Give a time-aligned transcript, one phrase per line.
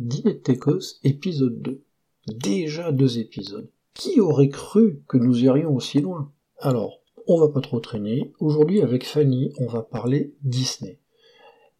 [0.00, 0.40] Dîner
[1.04, 1.82] épisode 2.
[2.28, 3.70] Déjà deux épisodes.
[3.92, 6.32] Qui aurait cru que nous irions aussi loin?
[6.58, 8.32] Alors, on va pas trop traîner.
[8.40, 10.98] Aujourd'hui, avec Fanny, on va parler Disney.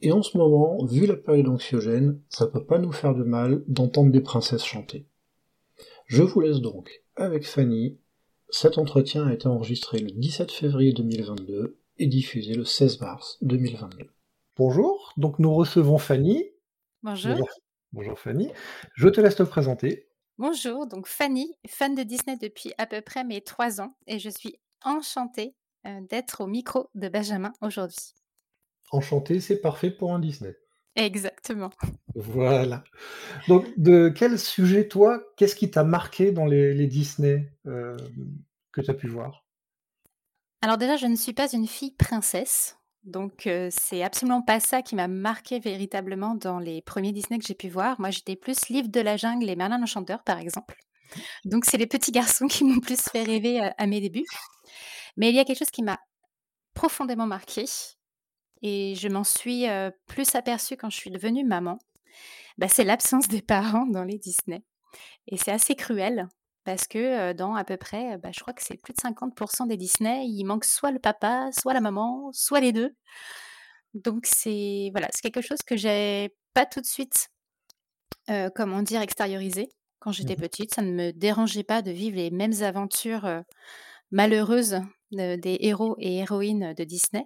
[0.03, 3.65] Et en ce moment, vu la période anxiogène, ça peut pas nous faire de mal
[3.69, 5.07] d'entendre des princesses chanter.
[6.05, 7.97] Je vous laisse donc avec Fanny.
[8.51, 14.11] Cet entretien a été enregistré le 17 février 2022 et diffusé le 16 mars 2022.
[14.59, 16.45] Bonjour, donc nous recevons Fanny.
[17.03, 17.49] Bonjour.
[17.93, 18.53] Bonjour Fanny.
[18.95, 20.09] Je te laisse te présenter.
[20.39, 24.31] Bonjour, donc Fanny, fan de Disney depuis à peu près mes trois ans et je
[24.31, 25.55] suis enchantée
[25.87, 28.15] euh, d'être au micro de Benjamin aujourd'hui.
[28.93, 30.57] Enchantée, c'est parfait pour un Disney.
[30.97, 31.71] Exactement.
[32.15, 32.85] Voilà.
[33.49, 37.97] Donc, de quel sujet, toi, qu'est-ce qui t'a marqué dans les, Disney euh,
[38.73, 39.47] que tu as pu voir?
[40.63, 42.77] Alors déjà, je ne suis pas une fille princesse.
[43.05, 47.55] Donc, c'est absolument pas ça qui m'a marqué véritablement dans les premiers Disney que j'ai
[47.55, 47.99] pu voir.
[47.99, 50.77] Moi, j'étais plus Livre de la jungle et Merlin l'enchanteur, par exemple.
[51.45, 54.27] Donc, c'est les petits garçons qui m'ont plus fait rêver à, mes débuts.
[55.17, 55.99] Mais il y a quelque chose qui m'a
[56.75, 57.65] profondément marqué
[58.63, 59.65] et je m'en suis
[60.07, 61.79] plus aperçue quand je suis devenue maman.
[62.59, 64.63] Bah, c'est l'absence des parents dans les Disney.
[65.27, 66.29] Et c'est assez cruel
[66.71, 69.77] parce que dans à peu près, bah, je crois que c'est plus de 50% des
[69.77, 72.95] Disney, il manque soit le papa, soit la maman, soit les deux.
[73.95, 77.27] Donc c'est voilà, c'est quelque chose que j'ai pas tout de suite,
[78.55, 79.69] comment dire, extériorisé
[79.99, 80.75] quand j'étais mmh petite.
[80.75, 83.29] Ça ne me dérangeait pas de vivre les mêmes aventures
[84.13, 87.25] malheureuses des héros et héroïnes de Disney.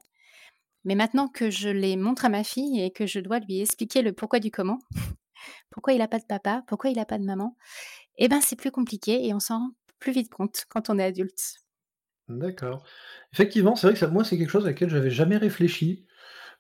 [0.85, 4.01] Mais maintenant que je les montre à ma fille et que je dois lui expliquer
[4.01, 4.79] le pourquoi du comment,
[5.71, 7.59] pourquoi il n'a pas de papa, pourquoi il n'a pas de maman,
[8.19, 9.71] eh ben, c'est plus compliqué et on s'en rend
[10.01, 11.57] plus vite compte quand on est adulte.
[12.29, 12.85] D'accord.
[13.33, 16.07] Effectivement, c'est vrai que ça moi, c'est quelque chose à laquelle j'avais jamais réfléchi,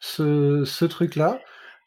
[0.00, 1.40] ce truc-là.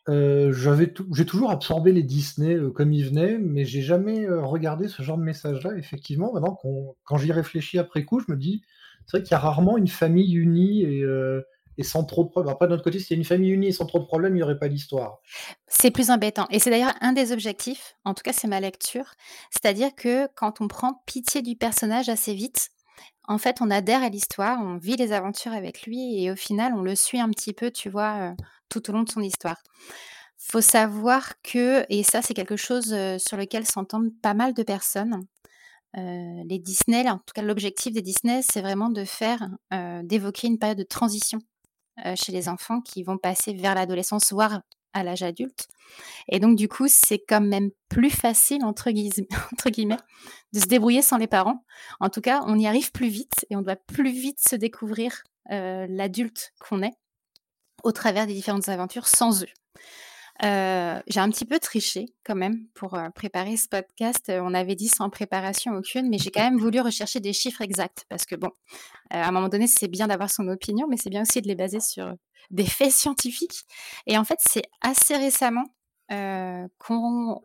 [0.09, 4.87] Euh, j'ai toujours absorbé les Disney, euh, comme ils venaient, mais j'ai jamais, euh, regardé
[4.89, 5.77] ce genre de message-là.
[5.77, 6.59] Effectivement, maintenant
[7.05, 8.63] quand j'y réfléchis après coup, je me dis:
[9.07, 11.03] «C'est vrai qu'il y a rarement une famille unie et
[11.77, 12.51] et sans trop de problèmes.
[12.51, 14.43] Après, de notre côté, a une famille unie et sans trop de problèmes, il n'y
[14.43, 15.19] aurait pas d'histoire.
[15.67, 16.47] C'est plus embêtant.
[16.49, 19.13] Et c'est d'ailleurs un des objectifs, en tout cas, c'est ma lecture.
[19.51, 22.69] C'est-à-dire que quand on prend pitié du personnage assez vite,
[23.27, 26.73] en fait, on adhère à l'histoire, on vit les aventures avec lui et au final,
[26.73, 28.33] on le suit un petit peu, tu vois, euh,
[28.69, 29.57] tout au long de son histoire.
[30.37, 34.63] Faut savoir que, et ça, c'est quelque chose euh, sur lequel s'entendent pas mal de
[34.63, 35.25] personnes,
[35.97, 39.49] euh, les Disney, en tout cas l'objectif des Disney, c'est vraiment de faire,
[40.03, 41.39] d'évoquer une période de transition
[42.15, 44.61] chez les enfants qui vont passer vers l'adolescence, voire
[44.93, 45.67] à l'âge adulte.
[46.27, 49.97] Et donc, du coup, c'est quand même plus facile, entre, guillemets,
[50.53, 51.63] de se débrouiller sans les parents.
[51.99, 55.23] En tout cas, on y arrive plus vite et on doit plus vite se découvrir
[55.51, 56.93] euh, l'adulte qu'on est
[57.83, 59.49] au travers des différentes aventures sans eux.
[60.43, 64.29] Euh, j'ai un petit peu triché quand même pour euh, préparer ce podcast.
[64.29, 67.61] Euh, on avait dit sans préparation aucune, mais j'ai quand même voulu rechercher des chiffres
[67.61, 68.49] exacts parce que bon,
[69.09, 71.55] à un moment donné, c'est bien d'avoir son opinion, mais c'est bien aussi de les
[71.55, 72.13] baser sur
[72.51, 73.63] des faits scientifiques.
[74.05, 75.65] Et en fait, c'est assez récemment
[76.77, 77.41] qu'on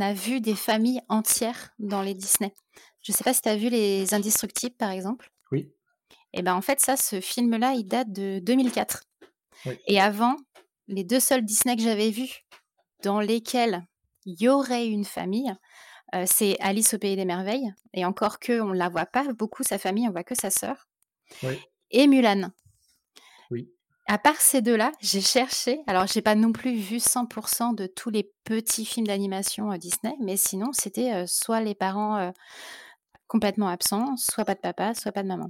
[0.00, 2.54] a vu des familles entières dans les Disney.
[3.02, 5.30] Je ne sais pas si tu as vu les Indestructibles, par exemple.
[5.52, 5.70] Oui.
[6.32, 9.02] Et ben en fait, ça, ce film-là, il date de 2004.
[9.86, 10.36] Et avant,
[10.90, 12.44] les deux seuls Disney que j'avais vus
[13.02, 13.86] dans lesquels
[14.26, 15.54] il y aurait une famille,
[16.14, 17.72] euh, c'est Alice au pays des merveilles.
[17.94, 20.88] Et encore que on la voit pas beaucoup sa famille, on voit que sa sœur.
[21.90, 22.50] Et Mulan.
[23.50, 23.70] Oui.
[24.06, 25.80] À part ces deux-là, j'ai cherché.
[25.86, 30.14] Alors, j'ai pas non plus vu 100% de tous les petits films d'animation euh, Disney,
[30.20, 32.32] mais sinon, c'était euh, soit les parents
[33.28, 35.46] complètement absents, soit pas de papa, soit pas de maman.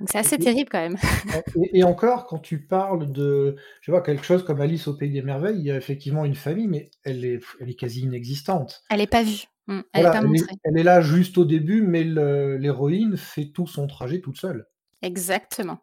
[0.00, 0.96] Donc c'est assez terrible quand même.
[1.72, 5.22] Et, encore, quand tu parles de, je vois quelque chose comme Alice au pays des
[5.22, 8.82] merveilles, il y a effectivement une famille, mais elle est, elle est quasi inexistante.
[8.90, 9.44] Elle n'est pas vue.
[9.66, 10.22] Mmh, elle, n'est pas
[10.64, 14.66] elle, est, là juste au début, mais l'héroïne fait tout son trajet toute seule.
[15.02, 15.78] Exactement.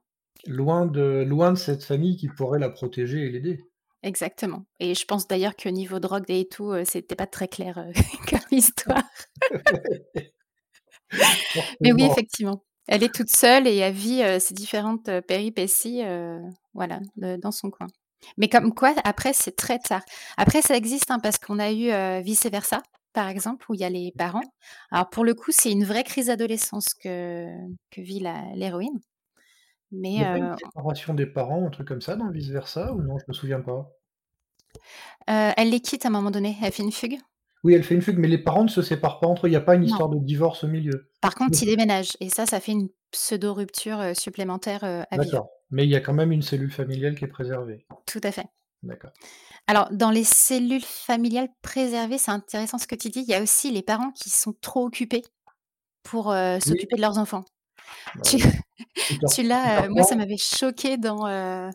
[0.48, 3.60] Loin de, loin de cette famille qui pourrait la protéger et l'aider.
[4.04, 4.66] Exactement.
[4.80, 7.92] Et je pense d'ailleurs que niveau drogue et tout, euh, c'était pas très clair euh,
[8.30, 9.04] comme histoire.
[11.82, 12.64] mais oui, effectivement.
[12.88, 16.04] Elle est toute seule et elle vit ses différentes péripéties,
[16.74, 17.88] voilà, dans son coin.
[18.38, 20.02] Mais comme quoi, après, c'est très tard.
[20.38, 22.82] Après, ça existe hein, parce qu'on a eu vice versa,
[23.14, 24.44] par exemple, où il y a les parents.
[24.92, 27.48] Alors pour le coup, c'est une vraie crise d'adolescence que,
[27.92, 28.24] que vit
[28.56, 29.00] l'héroïne.
[29.92, 32.94] Mais il y a une séparation des parents, un truc comme ça, dans vice versa,
[32.94, 33.90] ou non, je me souviens pas?
[35.28, 36.58] elle les quitte à un moment donné.
[36.62, 37.18] Elle fait une fugue.
[37.64, 39.50] Oui, elle fait une fugue, mais les parents ne se séparent pas entre eux.
[39.50, 41.10] Il n'y a pas une histoire de divorce au milieu.
[41.22, 42.18] Par contre, ils déménagent.
[42.20, 45.24] Et ça, ça fait une pseudo-rupture supplémentaire à vivre.
[45.26, 45.50] D'accord.
[45.70, 47.86] Mais il y a quand même une cellule familiale qui est préservée.
[48.06, 48.46] Tout à fait.
[48.84, 49.12] D'accord.
[49.68, 53.22] Alors, dans les cellules familiales préservées, c'est intéressant ce que tu dis.
[53.22, 55.24] Il y a aussi les parents qui sont trop occupés
[56.04, 56.62] pour euh, Oui.
[56.62, 57.46] s'occuper de leurs enfants.
[58.16, 58.22] Bah
[59.32, 61.28] Tu, l'as, euh, moi, ça m'avait choqué dans.
[61.28, 61.70] euh,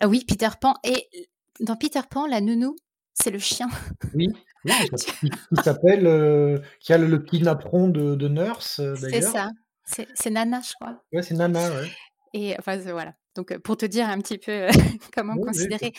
[0.00, 0.74] ah oui, Peter Pan.
[0.82, 1.08] Et
[1.60, 2.74] dans Peter Pan, la nounou,
[3.14, 3.68] c'est le chien.
[4.14, 4.28] Oui,
[4.64, 4.72] oui,
[5.50, 9.32] qui s'appelle, heu, qui a le le petit napperon de de nurse, C'est d'ailleurs.
[9.32, 9.48] ça.
[9.84, 11.02] C'est c'est Nana, je crois.
[11.12, 11.90] Ouais, c'est Nana, ouais.
[12.32, 13.14] Et enfin, c'est- voilà.
[13.36, 14.68] Donc, euh, pour te dire un petit peu
[15.14, 15.92] comment Oui, considérer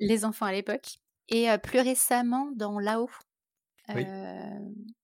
[0.00, 0.96] les enfants à l'époque.
[1.28, 3.08] Et euh, plus récemment, dans Là-haut,
[3.94, 4.04] Oui.
[4.06, 4.40] euh,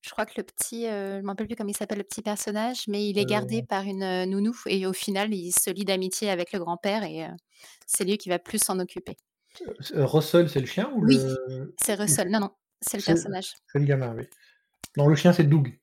[0.03, 2.05] je crois que le petit, euh, je ne me rappelle plus comment il s'appelle le
[2.05, 5.71] petit personnage, mais il est gardé par une euh, nounou et au final, il se
[5.71, 7.29] lie d'amitié avec le grand-père et euh,
[7.87, 9.17] c'est lui qui va plus s'en occuper.
[9.95, 12.31] Russell, c'est le chien ou Oui, le c'est Russell.
[12.31, 12.51] Non, non,
[12.81, 13.55] c'est le personnage.
[13.73, 14.25] c'est le gamin, oui.
[14.97, 15.79] Non, le chien, c'est Doug.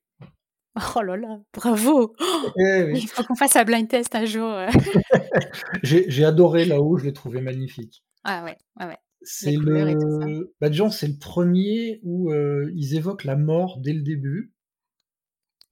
[0.94, 2.14] Oh là là, bravo!
[2.56, 3.00] Eh oui.
[3.02, 4.48] il faut qu'on fasse un blind test un jour.
[4.48, 4.68] euh.
[5.82, 8.04] J'ai adoré Là-haut, je l'ai trouvé magnifique.
[8.22, 8.98] Ah ouais, ouais, ouais.
[9.22, 14.52] C'est le bah, c'est le premier où, heu, ils évoquent la mort dès le début,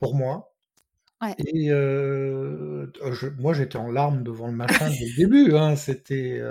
[0.01, 0.53] pour moi
[1.23, 6.43] Ouais, et je moi, j'étais en larmes devant le machin dès le début, hein, c'était,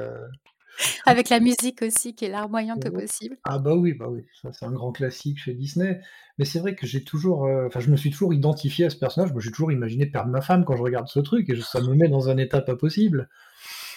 [1.06, 3.38] avec la musique aussi qui est larmoyante au possible.
[3.48, 6.02] Ah bah oui, bah oui, ça c'est un grand classique chez Disney.
[6.40, 8.98] Mais c'est vrai que j'ai toujours, heu, enfin je me suis toujours identifié à ce
[8.98, 9.32] personnage.
[9.34, 11.80] Moi, j'ai toujours imaginé perdre ma femme quand je regarde ce truc et je ça
[11.82, 13.30] me met dans un état pas possible.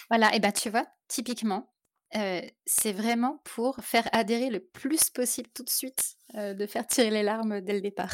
[0.09, 1.71] Voilà, et ben tu vois, typiquement,
[2.15, 6.87] heu, c'est vraiment pour faire adhérer le plus possible tout de suite, heu, de faire
[6.87, 8.11] tirer les larmes dès le départ.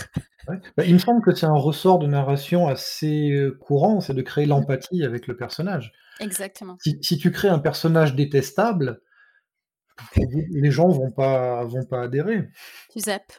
[0.47, 0.57] Ouais.
[0.77, 4.45] Bah, il me semble que c'est un ressort de narration assez, courant, c'est de créer
[4.55, 4.65] Mmh.
[4.65, 5.91] l'empathie avec le personnage.
[6.19, 6.77] Exactement.
[6.79, 9.01] Si si tu crées un personnage détestable,
[10.51, 12.49] les gens vont pas vont pas adhérer.
[12.89, 13.33] Tu zappes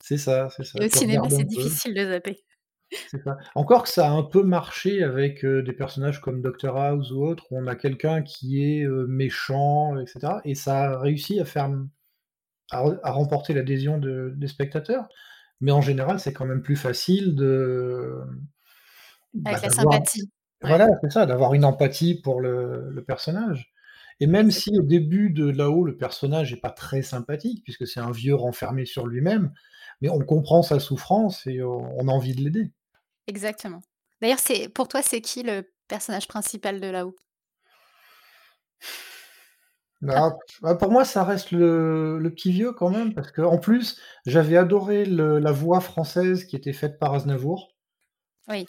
[0.00, 0.78] C'est ça, c'est ça.
[0.80, 2.44] Tu cinéma, c'est difficile de zapper.
[3.08, 3.36] C'est ça.
[3.54, 7.24] Encore que ça a un peu marché avec, heu, des personnages comme Doctor House ou
[7.24, 11.40] autre, où on a quelqu'un qui est, heu, méchant, et cetera et ça a réussi
[11.40, 11.70] à faire,
[12.72, 15.08] à re à remporter l'adhésion de des spectateurs.
[15.62, 18.14] Mais en général, c'est quand même plus facile de,
[19.34, 20.30] bah, Avec la d'avoir sympathie.
[20.62, 23.72] Ouais, voilà, c'est ça, d'avoir une empathie pour le le personnage
[24.20, 28.00] et même si au début de Là-haut, le personnage est pas très sympathique, puisque c'est
[28.00, 29.52] un vieux renfermé sur lui-même,
[30.00, 32.72] mais on comprend sa souffrance et on a envie de l'aider.
[33.26, 33.82] Exactement.
[34.22, 37.14] D'ailleurs, c'est pour toi, c'est qui le personnage principal de Là-haut?
[40.08, 40.30] Ah,
[40.62, 44.56] bah, pour moi, ça reste le le petit vieux quand même, parce qu'en plus, j'avais
[44.56, 47.72] adoré le la voix française qui était faite par Aznavour
[48.48, 48.66] Oui,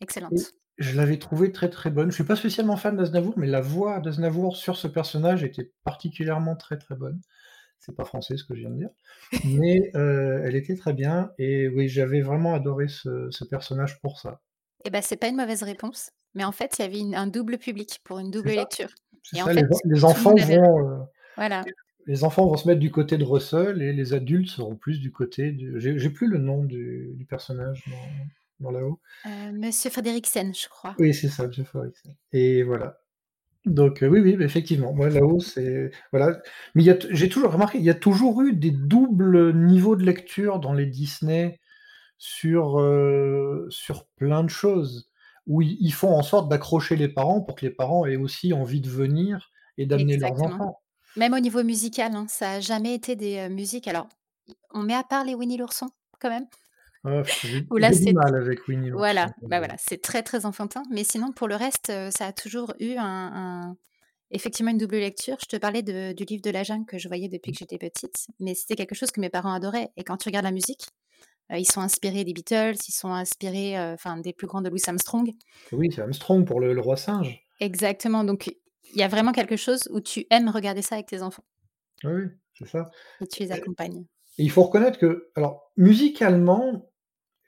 [0.00, 0.52] excellente.
[0.78, 2.10] Je l'avais trouvée très, très bonne.
[2.10, 6.56] Je suis pas spécialement fan d'Aznavour, mais la voix d'Aznavour sur ce personnage était particulièrement
[6.56, 7.20] très, très bonne.
[7.80, 8.90] C'est pas français ce que je viens de dire,
[9.44, 14.20] mais heu, elle était très bien et oui, j'avais vraiment adoré ce ce personnage pour
[14.20, 14.42] ça.
[14.84, 17.26] Et ben, c'est pas une mauvaise réponse, mais en fait, il y avait une un
[17.26, 18.90] double public pour une double lecture
[19.40, 21.04] en les fait, les enfants avait vont, heu,
[21.36, 21.68] Voilà.
[22.06, 25.12] les enfants vont se mettre du côté de Russell et les adultes seront plus du
[25.12, 27.84] côté du j'ai plus le nom du du personnage
[28.60, 29.00] dans Là-haut.
[29.24, 30.94] Heu, Monsieur Frédériksen, je crois.
[30.98, 32.98] Oui, c'est ça, Jeff Harrison et voilà.
[33.66, 36.40] Donc heu, oui, oui, effectivement, moi là-haut, c'est voilà,
[36.74, 40.72] mais j'ai toujours remarqué, il y a toujours eu des doubles niveaux de lecture dans
[40.72, 41.60] les Disney
[42.18, 45.10] sur, heu, sur plein de choses,
[45.46, 48.80] où ils font en sorte d'accrocher les parents pour que les parents aient aussi envie
[48.80, 50.80] de venir et d'amener leurs enfants.
[51.16, 54.08] Même au niveau musical, hein, ça a jamais été des, heu, musiques alors,
[54.72, 55.88] on met à part les Winnie l'ourson
[56.20, 56.46] quand même,
[57.06, 57.22] Ah,
[57.70, 61.04] où là c'est mal avec Winnie voilà, l'ourson, bah, voilà, c'est très, très enfantin, mais
[61.04, 63.76] sinon pour le reste, heu, ça a toujours eu un un
[64.32, 65.36] effectivement une double lecture.
[65.42, 67.78] Je te parlais de du livre de la jungle que je voyais depuis que j'étais
[67.78, 70.86] petite, mais c'était quelque chose que mes parents adoraient et quand tu regardes la musique,
[71.52, 74.70] heu, ils sont inspirés des Beatles, ils sont inspirés, heu, enfin des plus grands de
[74.70, 75.32] Louis Armstrong.
[75.70, 77.40] Oui, c'est Armstrong pour le le roi singe.
[77.60, 81.20] Exactement, donc il y a vraiment quelque chose où tu aimes regarder ça avec tes
[81.22, 81.44] enfants
[82.04, 82.86] Oui, c'est ça
[83.20, 84.06] et tu les accompagnes.
[84.38, 86.90] et il faut reconnaître que alors musicalement,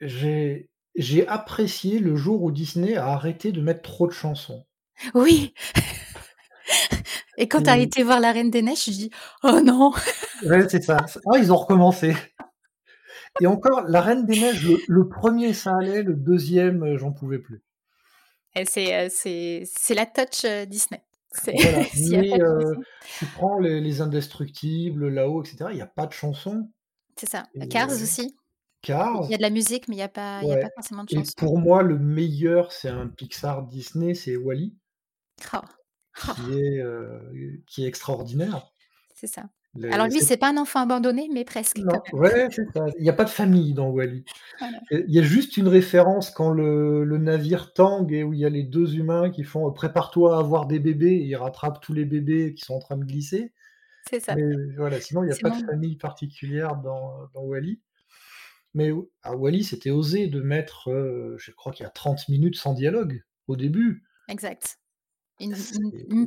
[0.01, 4.65] j'ai j'ai apprécié le jour où Disney a arrêté de mettre trop de chansons
[5.13, 5.53] Oui!
[7.37, 9.09] Et quand tu as et été voir La Reine des Neiges, tu dis:
[9.43, 9.91] «Oh non!»
[10.41, 11.05] ouais, c'est ça.
[11.31, 12.13] Ah, ils ont recommencé
[13.39, 17.11] et encore La Reine des Neiges, le le 1er ça allait, le 2e, heu, j'en
[17.11, 17.63] pouvais plus.
[18.55, 21.01] et c'est, heu, c'est c'est la touch, heu, Disney.
[21.51, 22.37] Voilà, mais
[23.15, 26.69] tu prends les les Indestructibles, Là-haut et cetera, il y a pas de chansons
[27.17, 27.47] c'est ça.
[27.55, 28.35] et Cars aussi,
[29.27, 31.03] il y a de la musique, mais il y a pas y a pas forcément
[31.05, 31.31] de et chansons.
[31.35, 34.71] pour moi, le meilleur, c'est un Pixar Disney, c'est Wall-E
[35.53, 35.65] Oh!
[36.23, 38.71] qui est, heu, qui est extraordinaire.
[39.13, 39.49] C'est ça.
[39.89, 42.85] Alors lui, c'est pas un enfant abandonné, mais presque non, ouais, c'est ça.
[42.99, 43.91] Il y a pas de famille dans.
[44.59, 44.79] Voilà.
[44.91, 48.39] Heu, il y a juste une référence quand le le navire tangue et où il
[48.39, 51.81] y a les 2 humains qui font: «Prépare-toi à avoir des bébés» et ils rattrapent
[51.81, 53.53] tous les bébés qui sont en train de glisser.
[54.09, 54.35] C'est ça.
[54.35, 54.43] Mais
[54.77, 57.81] voilà, sinon, il n'y a pas de famille particulière dans, dans Wally.
[58.73, 58.91] Mais
[59.23, 62.73] à Wally, c'était osé de mettre, euh, je crois qu'il y a 30 minutes sans
[62.73, 64.03] dialogue au début.
[64.27, 64.77] Exact.
[65.39, 65.55] Une,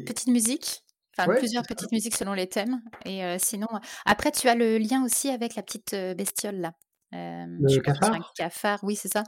[0.05, 0.83] petite musique,
[1.17, 2.81] enfin plusieurs petites musiques selon les thèmes.
[3.05, 3.69] Et euh, sinon,
[4.07, 6.73] après, tu as le lien aussi avec la petite euh, bestiole là.
[7.13, 8.15] le cafard?
[8.15, 9.23] Un cafard, oui, c'est ça.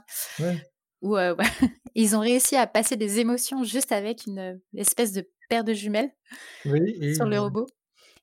[1.01, 1.15] Où
[1.95, 6.11] ils ont réussi à passer des émotions juste avec une espèce de paire de jumelles
[6.63, 7.67] sur le robot.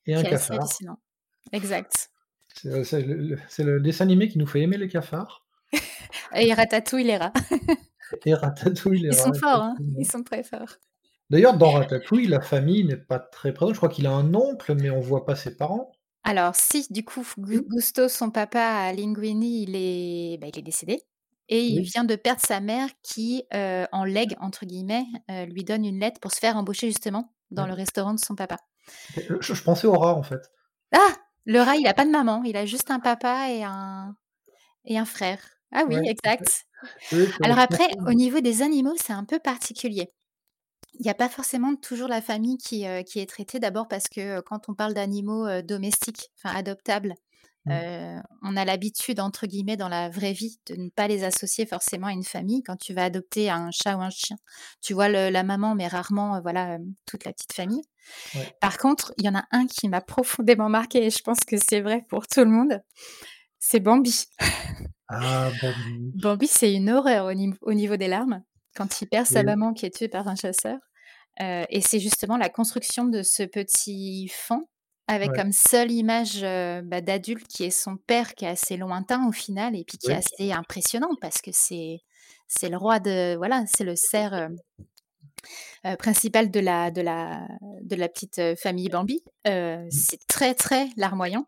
[0.05, 0.67] Et un cafard.
[1.51, 2.09] Exact.
[2.53, 5.45] C'est le, dessin animé qui nous fait aimer les cafards.
[6.35, 7.33] Et Ratatouille les rats.
[8.25, 10.77] Et Ratatouille les Ils sont forts, hein ils sont très forts.
[11.29, 13.73] D'ailleurs, dans Ratatouille, la famille n'est pas très présente.
[13.73, 15.91] Je crois qu'il a un oncle, mais on voit pas ses parents.
[16.23, 21.01] Alors, si, du coup, Gusto, son papa Linguini, il est, bah, il est décédé.
[21.49, 25.63] Et il vient de perdre sa mère qui, euh, en legs, entre guillemets, euh, lui
[25.63, 28.57] donne une lettre pour se faire embaucher justement dans le restaurant de son papa.
[29.17, 30.51] Je, je pensais au rat, en fait.
[30.95, 34.15] Ah le rat, il a pas de maman, il a juste un papa et un,
[34.85, 35.39] et un frère.
[35.71, 36.65] Ah oui, exact.
[37.43, 40.09] Alors après, au niveau des animaux, c'est un peu particulier.
[40.99, 44.07] Il n'y a pas forcément toujours la famille qui, euh, qui est traitée, d'abord parce
[44.07, 47.15] que euh, quand on parle d'animaux euh, domestiques, enfin adoptables,
[47.65, 48.21] mmh.
[48.43, 52.07] on a l'habitude, entre guillemets, dans la vraie vie, de ne pas les associer forcément
[52.07, 52.63] à une famille.
[52.63, 54.37] Quand tu vas adopter un chat ou un chien,
[54.81, 57.83] tu vois la maman, mais rarement voilà toute la petite famille.
[58.59, 61.57] Par contre, il y en a un qui m'a profondément marqué et je pense que
[61.57, 62.81] c'est vrai pour tout le monde.
[63.59, 64.25] C'est Bambi.
[65.07, 66.11] Ah, Bambi.
[66.15, 67.27] Bambi, c'est une horreur
[67.61, 68.43] au, niveau des larmes
[68.75, 70.79] quand il perd sa maman qui est tuée par un chasseur.
[71.39, 74.67] Et c'est justement la construction de ce petit fond
[75.07, 79.27] avec comme seule image euh, bah, d'adulte qui est son père qui est assez lointain
[79.27, 81.99] au final et puis qui est assez impressionnant parce que c'est
[82.47, 84.47] c'est le roi de voilà c'est le cerf euh,
[85.85, 87.45] euh, principal de la, de, la,
[87.81, 89.21] de la petite famille Bambi.
[89.45, 89.89] Mmh.
[89.89, 91.47] c'est très, très larmoyant.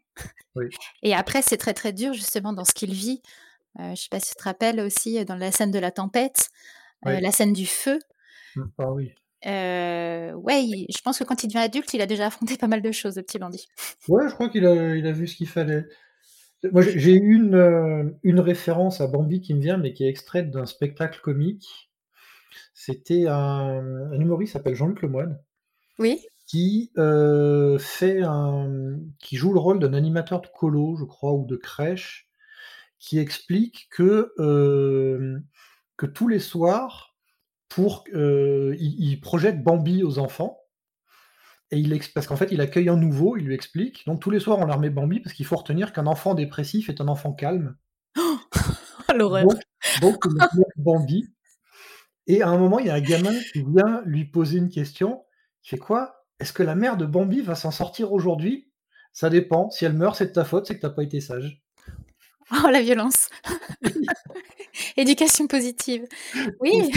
[1.01, 3.21] Et après, c'est très, très dur, justement, dans ce qu'il vit.
[3.79, 6.49] je ne sais pas si tu te rappelles aussi, dans la scène de la tempête,
[7.05, 7.99] la scène du feu.
[8.57, 9.13] Mmh, ah oui.
[9.45, 12.91] Ouais, je pense que quand il devient adulte, il a déjà affronté pas mal de
[12.91, 13.67] choses, le petit Bambi.
[14.07, 15.85] Ouais, je crois qu'il a, il a vu ce qu'il fallait.
[16.71, 20.65] Moi, j'ai une, une référence à Bambi qui me vient, mais qui est extraite d'un
[20.65, 21.91] spectacle comique
[22.73, 25.39] c'était un, humoriste qui s'appelle Jean-Luc Lemoine.
[25.97, 26.19] Oui.
[26.45, 31.45] Qui euh, fait un, qui joue le rôle d'un animateur de colo, je crois, ou
[31.45, 32.29] de crèche,
[32.99, 35.39] qui explique que euh,
[35.97, 37.14] que tous les soirs,
[37.75, 40.61] pour, euh, il, projette Bambi aux enfants.
[41.71, 44.05] Et il parce qu'en fait, il accueille un nouveau, il lui explique.
[44.05, 46.87] Donc tous les soirs, on leur met Bambi parce qu'il faut retenir qu'un enfant dépressif
[46.87, 47.75] est un enfant calme.
[48.17, 48.37] Oh,
[49.13, 49.43] l'horreur.
[49.99, 50.25] Donc, donc
[50.77, 51.25] Bambi
[52.27, 55.25] et à un moment, il y a un gamin qui vient lui poser une question.
[55.65, 56.25] Il fait quoi?
[56.39, 58.71] Est-ce que la mère de Bambi va s'en sortir aujourd'hui?
[59.11, 59.69] Ça dépend.
[59.69, 61.61] Si elle meurt, c'est de ta faute, c'est que tu n'as pas été sage.
[62.51, 63.27] Oh, la violence
[64.97, 66.05] Éducation positive.
[66.61, 66.89] Oui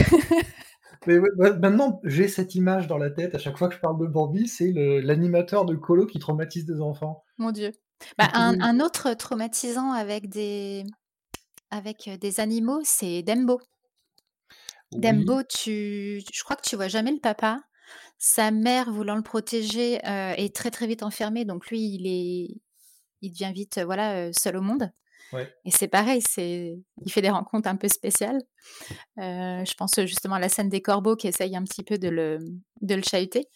[1.08, 1.18] Mais
[1.58, 3.34] maintenant, j'ai cette image dans la tête.
[3.34, 6.82] À chaque fois que je parle de Bambi, c'est l'animateur de Colo qui traumatise des
[6.82, 7.24] enfants.
[7.38, 7.72] Mon Dieu.
[8.18, 10.84] Bah, un, un, autre traumatisant avec des,
[11.70, 13.58] avec des animaux, c'est Dembo.
[14.92, 17.60] Dembo, tu je crois que tu vois jamais le papa.
[18.18, 22.60] Sa mère, voulant le protéger, euh, est très, très vite enfermée, donc lui, il est
[23.22, 24.92] il devient vite, voilà, seul au monde
[25.34, 28.40] et c'est pareil, c'est il fait des rencontres un peu spéciales.
[29.18, 32.08] Euh, je pense, justement à la scène des corbeaux qui essayent un petit peu de
[32.08, 32.38] le
[32.80, 33.46] de le chahuter.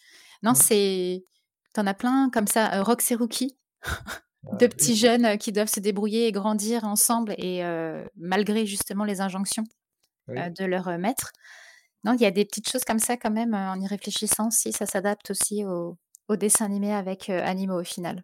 [0.43, 0.55] Non, mmh.
[0.55, 1.25] c'est
[1.73, 3.57] t'en as plein comme ça, euh, Rox et Rookie,
[4.59, 7.63] deux petits jeunes, qui doivent se débrouiller et grandir ensemble et
[8.15, 9.63] malgré justement les injonctions
[10.29, 11.33] euh, de leur euh, maître.
[12.05, 14.51] Non, il y a des petites choses comme ça quand même, euh, en y réfléchissant,
[14.51, 15.97] si ça s'adapte aussi au,
[16.29, 18.23] au dessin animé avec animaux au final.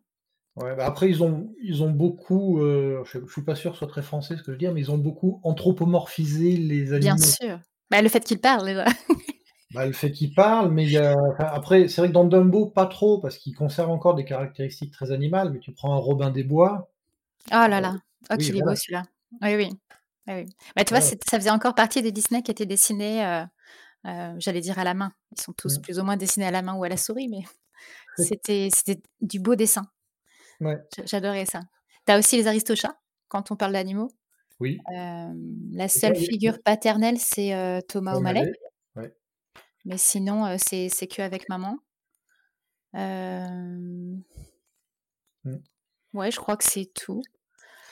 [0.59, 3.79] Ouais, bah après, ils ont, ils ont beaucoup, je, ne suis pas sûr que ce
[3.79, 7.15] soit très français ce que je veux dire, mais ils ont beaucoup anthropomorphisé les animaux.
[7.15, 7.59] Bien sûr.
[7.89, 8.85] Bah, le fait qu'ils parlent déjà.
[9.73, 11.15] bah, le fait qu'ils parlent, mais il y a...
[11.39, 15.11] après, c'est vrai que dans Dumbo, pas trop, parce qu'il conserve encore des caractéristiques très
[15.11, 16.91] animales, mais tu prends un Robin des Bois.
[17.51, 17.95] Oh là là,
[18.31, 19.03] oh, qu'il est beau celui-là.
[19.41, 19.69] Oui, oui.
[20.27, 20.43] Ah
[20.75, 23.43] bah, tu vois, ça faisait encore partie des Disney qui étaient dessinés, euh,
[24.05, 25.11] euh, j'allais dire à la main.
[25.35, 25.81] Ils sont tous mmh.
[25.81, 27.41] plus ou moins dessinés à la main ou à la souris, mais
[28.17, 28.69] c'était
[29.21, 29.87] du beau dessin.
[31.05, 31.61] J'adorais ça.
[32.05, 32.97] Tu as aussi les Aristochats,
[33.27, 34.09] quand on parle d'animaux.
[34.59, 34.77] Oui.
[35.71, 38.51] la seule figure paternelle, c'est Thomas O'Malley.
[39.85, 41.77] Mais sinon, c'est que avec maman.
[42.93, 44.21] Mmh.
[46.13, 47.21] Ouais, je crois que c'est tout.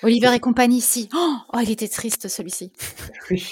[0.03, 1.09] Oliver et compagnie, si.
[1.13, 2.71] Oh, oh, il était triste celui-ci.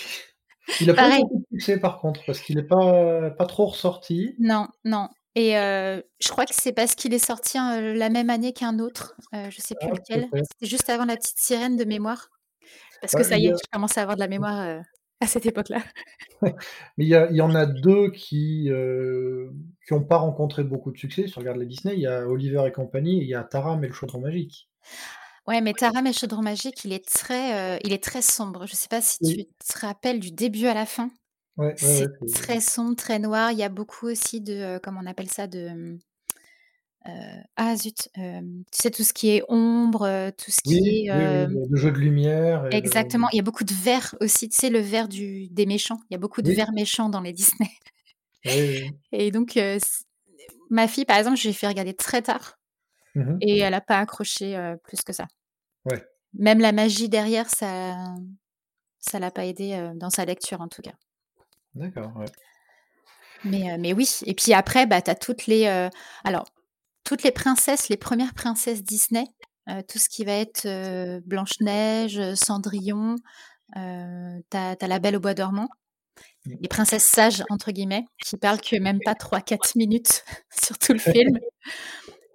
[0.81, 4.35] Il a pas beaucoup de succès par contre, parce qu'il n'est pas, pas trop ressorti.
[4.39, 5.09] Non, non.
[5.35, 9.15] Et je crois que c'est parce qu'il est sorti la même année qu'un autre.
[9.33, 10.27] je sais plus Ah, lequel.
[10.33, 12.29] C'était juste avant La Petite Sirène de mémoire.
[13.01, 14.81] Parce que ça y est, a je commence à avoir de la mémoire
[15.21, 15.79] à cette époque-là.
[16.41, 19.51] mais il y a il y en a 2 qui, heu,
[19.85, 21.27] qui ont pas rencontré beaucoup de succès.
[21.27, 23.43] Si tu regardes les Disney, il y a Oliver et compagnie et il y a
[23.43, 24.69] Taram et le chaudron magique.
[25.47, 28.65] Ouais, mais Taram et le chaudron magique, il est très, il est très sombre.
[28.65, 29.47] Je sais pas si Oui.
[29.61, 31.09] tu te rappelles du début à la fin?
[31.57, 33.51] Ouais, ouais, ouais, C'est très sombre, très noir.
[33.51, 35.47] Il y a beaucoup aussi de, heu, comment on appelle ça?
[35.47, 35.97] De,
[37.07, 40.79] heu, ah zut, hem, tu sais, tout ce qui est ombre, heu, tout ce Oui,
[40.79, 43.63] qui est, oui, oui, le jeu de lumière et le exactement, il y a beaucoup
[43.63, 45.99] de vert aussi, tu sais, le vert du des méchants.
[46.09, 47.69] Il y a beaucoup de vert méchant dans les Disney
[49.11, 49.57] et donc
[50.69, 52.57] ma fille, par exemple, je lui ai fait regarder très tard
[53.15, 53.41] Mmh mh.
[53.41, 55.27] et elle a pas accroché, plus que ça.
[55.85, 57.95] Ouais, Même la magie derrière, ça
[58.99, 60.93] ça l'a pas aidée, heu, dans sa lecture, en tout cas.
[61.75, 62.25] D'accord, ouais.
[63.43, 65.89] Mais heu, mais oui et puis après, bah, tu as toutes les, heu,
[66.23, 66.45] alors
[67.03, 69.25] toutes les princesses, les premières princesses Disney,
[69.69, 70.67] heu, tout ce qui va être,
[71.25, 73.15] Blanche-Neige, Cendrillon,
[73.75, 75.69] tu as La Belle au bois dormant,
[76.45, 76.55] Mmh.
[76.61, 80.23] les princesses «sages» entre guillemets, qui parlent que même pas 3-4 minutes
[80.63, 81.39] sur tout le film.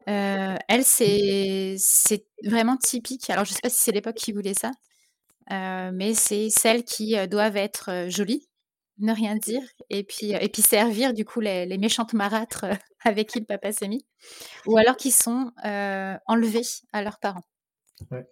[0.08, 1.76] Heu, elles, c'est
[2.44, 3.30] vraiment typique.
[3.30, 4.72] Alors je sais pas si c'est l'époque qui voulait ça,
[5.50, 8.48] mais c'est celles qui, doivent être, jolies,
[9.00, 12.76] ne rien dire et puis, et puis servir du coup les les méchantes marâtres, heu,
[13.04, 14.06] avec qui le papa s'est mis
[14.66, 17.44] ou alors qui sont, heu, enlevées à leurs parents
[18.10, 18.26] Ouais.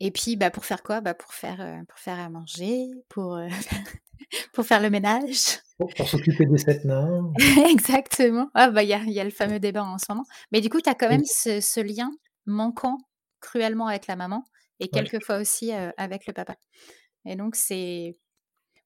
[0.00, 1.00] et puis, bah, pour faire quoi?
[1.00, 3.38] Bah, pour faire, heu, pour faire à manger, pour,
[4.52, 5.60] pour faire le ménage.
[5.78, 7.32] Pour pour s'occuper des 7 nains.
[7.70, 8.48] Exactement.
[8.54, 10.24] Ah bah, il y a il y a le fameux débat en ce moment.
[10.52, 12.10] Mais du coup, tu as quand Oui, même ce ce lien
[12.46, 12.98] manquant
[13.40, 14.44] cruellement avec la maman
[14.80, 15.10] et ouais.
[15.10, 16.56] quelquefois aussi, heu, avec le papa
[17.26, 18.18] et donc c'est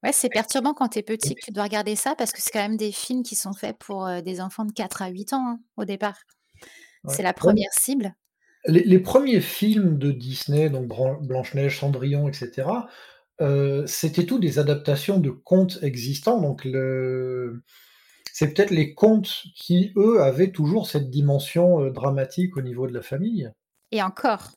[0.03, 2.51] ouais, c'est perturbant quand tu es petit que tu dois regarder ça parce que c'est
[2.51, 5.47] quand même des films qui sont faits pour, des enfants de 4 à 8 ans,
[5.47, 6.19] hein, au départ.
[7.05, 7.15] Ouais.
[7.15, 8.15] C'est la première cible.
[8.67, 10.89] les les 1ers films de Disney, donc
[11.23, 12.89] Blanche-Neige, Cendrillon et cetera,
[13.41, 17.63] heu, c'était tout des adaptations de contes existants, donc le
[18.33, 23.03] c'est peut-être les contes qui, eux, avaient toujours cette dimension, dramatique au niveau de la
[23.03, 23.51] famille.
[23.91, 24.53] Et encore,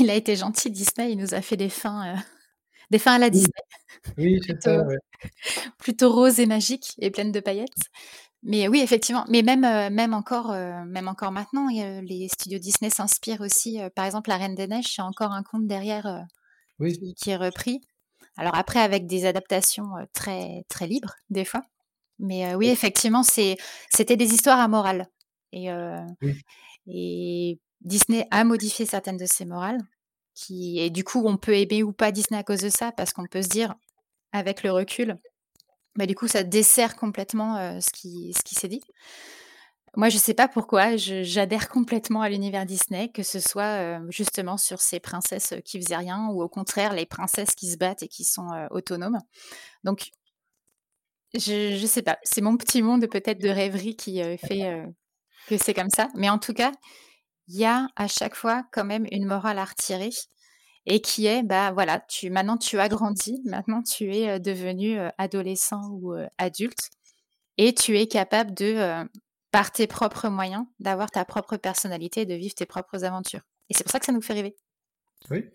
[0.00, 2.16] il a été gentil Disney, il nous a fait des fins,
[2.90, 3.52] des fins à la Disney,
[4.18, 4.96] oui, c'est ça, plutôt ouais.
[5.78, 7.68] plutôt roses et magiques et pleines de paillettes.
[8.42, 12.90] Mais oui, effectivement, mais même, heu, même encore, heu, même encore maintenant, les studios Disney
[12.90, 16.24] s'inspirent aussi, heu, par exemple, La Reine des Neiges, c'est encore un conte derrière,
[16.78, 17.80] Oui, qui qui est repris.
[18.36, 21.62] Alors après avec des adaptations, très très libres, des fois.
[22.18, 23.56] Mais oui, effectivement, c'est
[23.90, 25.08] c'était des histoires à morale
[25.52, 25.68] et
[26.22, 26.34] oui,
[26.88, 29.80] et Disney a modifié certaines de ces morales
[30.50, 33.26] et du coup, on peut aimer ou pas Disney à cause de ça, parce qu'on
[33.26, 33.74] peut se dire,
[34.32, 35.16] avec le recul,
[35.96, 38.82] bah, du coup, ça dessert complètement, heu, ce qui ce qui s'est dit.
[39.96, 44.58] Moi, je sais pas pourquoi, j'adhère complètement à l'univers Disney, que ce soit, heu, justement
[44.58, 48.02] sur ces princesses, heu, qui faisaient rien ou au contraire les princesses qui se battent
[48.02, 49.18] et qui sont, autonomes.
[49.84, 50.10] Donc
[51.34, 54.86] je je sais pas, c'est mon petit monde peut-être de rêverie qui, fait,
[55.48, 56.08] que c'est comme ça.
[56.14, 56.72] Mais en tout cas,
[57.48, 60.10] il y a à chaque fois quand même une morale à retirer
[60.86, 65.88] et qui est, bah, voilà, tu maintenant tu as grandi, maintenant tu es, devenu, adolescent
[65.90, 66.90] ou, adulte
[67.58, 69.04] et tu es capable de,
[69.50, 73.42] par tes propres moyens, d'avoir ta propre personnalité et de vivre tes propres aventures.
[73.68, 74.56] Et c'est pour ça que ça nous fait rêver.
[75.30, 75.50] oui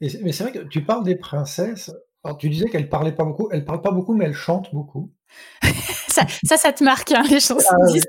[0.00, 1.92] mais c'est vrai que tu parles des princesses,
[2.38, 5.12] tu disais qu'elles parlaient pas beaucoup, elles parlent pas beaucoup, mais elles chantent beaucoup.
[6.08, 8.00] Ça ça, ça te marque, hein, les chansons Ah ouais,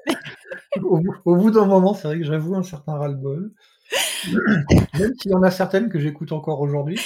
[0.84, 3.52] au bout au bout d'un moment, c'est vrai que j'avoue un certain ras-le-bol,
[5.00, 7.00] même s'il y en a certaines que j'écoute encore aujourd'hui,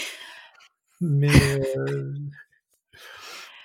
[1.00, 1.30] mais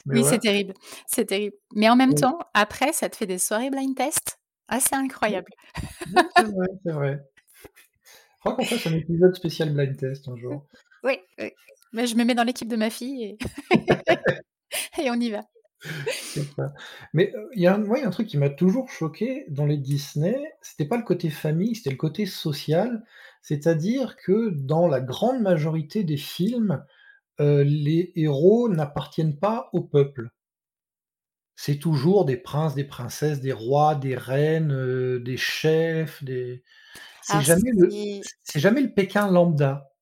[0.07, 0.75] mais Oui, c'est terrible,
[1.07, 1.57] c'est terrible.
[1.75, 4.39] Mais en même temps, après, ça te fait des soirées blind test
[4.69, 5.53] assez incroyables.
[6.37, 7.21] c'est vrai, c'est vrai.
[8.43, 10.67] Faudra qu'on fasse un épisode spécial blind test un jour.
[11.03, 11.53] Oui, oui.
[11.93, 13.39] Mais je me mets dans l'équipe de ma fille et
[15.03, 15.43] et on y va.
[17.13, 18.91] Mais, heu, il y a un moi, il y a un truc qui m'a toujours
[18.91, 23.05] choqué dans les Disney, c'était pas le côté famille, c'était le côté social.
[23.43, 26.85] C'est-à-dire que dans la grande majorité des films,
[27.41, 30.31] heu, les héros n'appartiennent pas au peuple.
[31.57, 36.63] C'est toujours des princes, des princesses, des rois, des reines, heu, des chefs, des
[37.23, 39.93] c'est Alors jamais le c'est c'est jamais le Pékin lambda.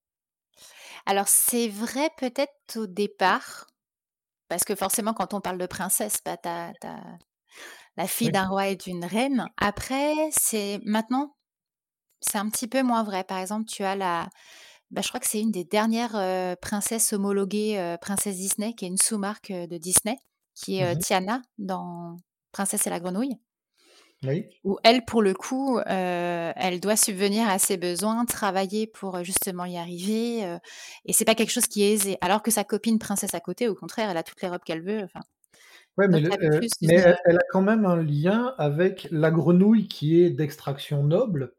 [1.06, 3.66] alors c'est vrai peut-être au départ,
[4.52, 6.74] parce que forcément quand on parle de princesse, bah, tu as
[7.96, 8.32] la fille Oui.
[8.32, 9.46] d'un roi et d'une reine.
[9.58, 11.36] Après, c'est maintenant,
[12.20, 13.24] c'est un petit peu moins vrai.
[13.24, 14.28] Par exemple, tu as la
[14.90, 18.86] bah, je crois que c'est une des dernières, heu, princesses homologuées, heu, princesse Disney, qui
[18.86, 20.16] est une sous-marque, heu, de Disney,
[20.54, 21.02] qui est, Mmh.
[21.02, 22.16] Tiana dans
[22.52, 23.38] Princesse et la grenouille.
[24.24, 24.46] Oui.
[24.64, 29.24] Où elle, pour le coup, euh, elle doit subvenir à ses besoins, travailler pour euh,
[29.24, 30.44] justement y arriver.
[30.44, 30.58] euh,
[31.04, 32.18] et c'est pas quelque chose qui est aisé.
[32.20, 34.82] Alors que sa copine princesse à côté, au contraire, elle a toutes les robes qu'elle
[34.82, 35.02] veut.
[35.02, 35.20] Enfin,
[35.98, 39.88] Ouais, mais, le- euh, mais elle, elle a quand même un lien avec la grenouille
[39.88, 41.52] qui est d'extraction noble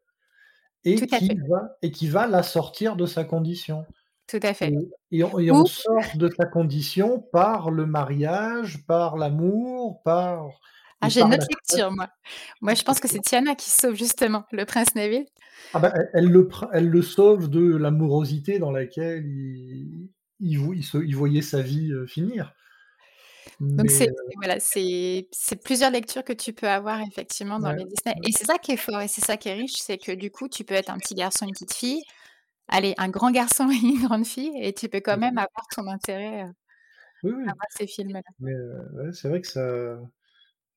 [0.86, 3.86] et qui va et qui va la sortir de sa condition.
[4.26, 4.70] Tout à fait.
[5.12, 10.48] Et, et on, et on sort de sa condition par le mariage, par l'amour, par.
[11.04, 12.08] Ah, j'ai une autre lecture, moi.
[12.62, 15.26] Moi, je pense que c'est Tiana qui sauve justement le prince Neville.
[15.74, 20.74] Ah bah, elle, le, pr- elle le sauve de l'amorosité dans laquelle il, il, vo-
[20.74, 22.54] il se- il voyait sa vie euh, finir.
[23.60, 25.28] Donc c'est euh, voilà, c'est
[25.64, 28.16] plusieurs lectures que tu peux avoir effectivement dans Ouais, les Disney.
[28.24, 30.32] Et c'est ça qui est fort et c'est ça qui est riche, c'est que du
[30.32, 32.04] coup, tu peux être un petit garçon, une petite fille,
[32.68, 35.88] allez, un grand garçon et une grande fille, et tu peux quand même avoir ton
[35.88, 36.52] intérêt euh,
[37.24, 37.44] oui, oui.
[37.44, 38.22] à voir ces films-là.
[38.40, 40.00] Mais euh, ouais, c'est vrai que ça.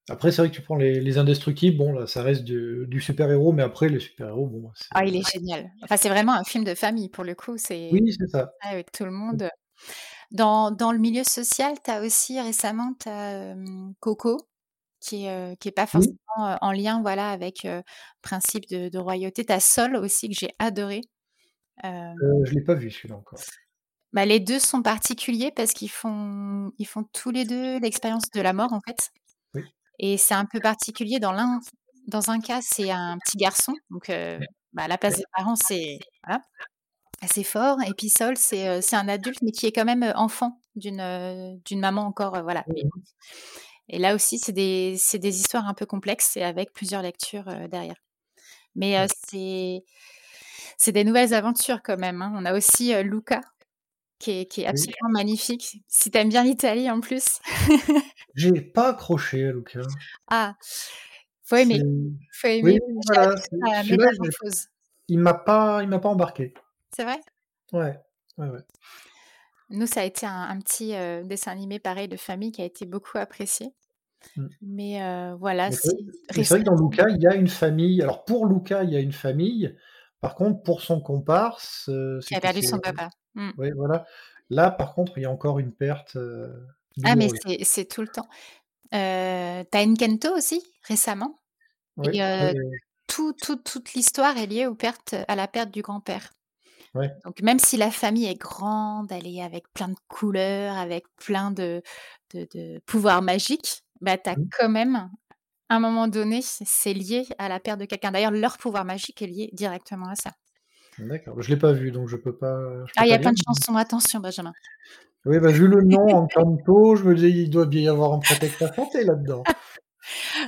[0.09, 3.01] Après, c'est vrai que tu prends les, les indestructibles, bon, là, ça reste du, du
[3.01, 4.87] super-héros, mais après, les super-héros, bon, c'est.
[4.95, 5.71] Ah, il est génial.
[5.83, 7.57] Enfin, c'est vraiment un film de famille pour le coup.
[7.59, 8.53] C'est Oui, c'est ça.
[8.61, 9.49] avec tout le monde.
[10.31, 13.55] Dans, dans le milieu social, tu as aussi récemment euh,
[14.01, 14.49] Coco,
[15.01, 17.83] qui est, euh, pas forcément euh, en lien voilà, avec euh,
[18.23, 19.45] principe de, de royauté.
[19.45, 21.01] Tu as Sol aussi, que j'ai adoré.
[21.85, 22.13] Euh,
[22.45, 23.39] je l'ai pas vu celui-là encore.
[24.13, 28.41] bah, les deux sont particuliers parce qu'ils font, ils font tous les deux l'expérience de
[28.41, 29.11] la mort, en fait.
[29.99, 31.19] Et c'est un peu particulier.
[31.21, 31.61] Dans l'un,
[32.09, 33.75] dans un cas, c'est un petit garçon.
[33.91, 34.39] Donc, euh,
[34.73, 36.43] bah, la place des parents, c'est voilà,
[37.23, 37.79] assez fort.
[37.87, 40.61] Et puis Sol, c'est euh, c'est un adulte, mais qui est quand même euh, enfant
[40.77, 42.43] d'une d'une maman encore.
[42.43, 42.65] voilà.
[43.89, 47.97] Et là aussi, c'est des, des histoires un peu complexes et avec plusieurs lectures derrière.
[48.77, 49.85] Mais c'est
[50.79, 52.23] c'est des nouvelles aventures quand même.
[52.23, 52.33] hein.
[52.37, 53.41] On a aussi Luca,
[54.19, 54.71] qui est, qui est Oui.
[54.71, 55.83] absolument magnifique.
[55.89, 57.41] Si t'aimes bien l'Italie en plus.
[58.35, 59.81] J'ai pas accroché à Luca.
[60.29, 60.55] ah,
[61.45, 61.79] faut aimer.
[61.79, 62.63] C'est- Faut aimer.
[62.63, 63.35] Oui, voilà.
[65.09, 66.55] il m'a pas, il m'a pas embarqué.
[66.95, 67.21] C'est vrai?
[67.73, 67.99] Ouais,
[68.39, 68.61] ouais, ouais.
[69.71, 72.65] Nous, ça a été un, un petit euh, dessin animé pareil de famille qui a
[72.65, 73.75] été beaucoup apprécié.
[74.37, 74.47] Mm.
[74.63, 75.89] Mais euh, voilà, c'est
[76.43, 78.01] vrai que dans Luca, il y a une famille.
[78.03, 79.77] Alors pour Luca, il y a une famille.
[80.21, 83.11] Par contre, pour son comparse, euh, qui a perdu son papa.
[83.37, 83.51] Mm.
[83.59, 84.05] Oui, voilà.
[84.51, 86.17] Là, par contre, il y a encore une perte.
[86.17, 86.49] euh,
[87.05, 87.29] Ah, mais
[87.63, 88.29] c'est tout le temps.
[88.95, 91.37] Euh, T'as Kento aussi, récemment?
[91.97, 95.71] Oui, Et euh, oui, tout, tout- toute l'histoire est liée aux pertes, à la perte
[95.71, 96.31] du grand-père.
[96.95, 97.11] Ouais.
[97.25, 101.51] Donc même si la famille est grande, elle est avec plein de couleurs, avec plein
[101.51, 101.83] de,
[102.35, 104.49] de, de pouvoirs magiques, bah, tu as Mhm.
[104.59, 104.97] quand même,
[105.69, 108.13] à un moment donné, c'est lié à la perte de quelqu'un.
[108.13, 110.33] D'ailleurs, leur pouvoir magique est lié directement à ça.
[110.99, 111.41] D'accord.
[111.43, 112.59] Je l'ai pas vu, donc je peux pas.
[112.87, 114.53] je peux Ah, il y a plein de chansons, attention, Benjamin.
[115.27, 118.13] Oui, bah, vu le nom en canto, je me dis il doit bien y avoir
[118.13, 119.43] un prétexte à chanter là-dedans.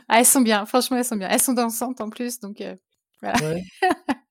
[0.09, 1.29] Ah, elles sont bien, franchement, elles sont bien.
[1.29, 2.77] Elles sont dansantes en plus, donc euh,
[3.21, 3.37] voilà.
[3.41, 3.63] Ouais.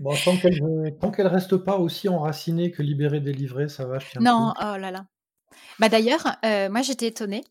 [0.00, 0.58] Bon, tant qu'elle
[1.00, 4.90] tant qu'elle reste pas aussi enracinée que libérée, délivrée, ça va, je Non, oh là
[4.90, 5.06] là.
[5.78, 7.44] Bah d'ailleurs, euh, moi j'étais étonnée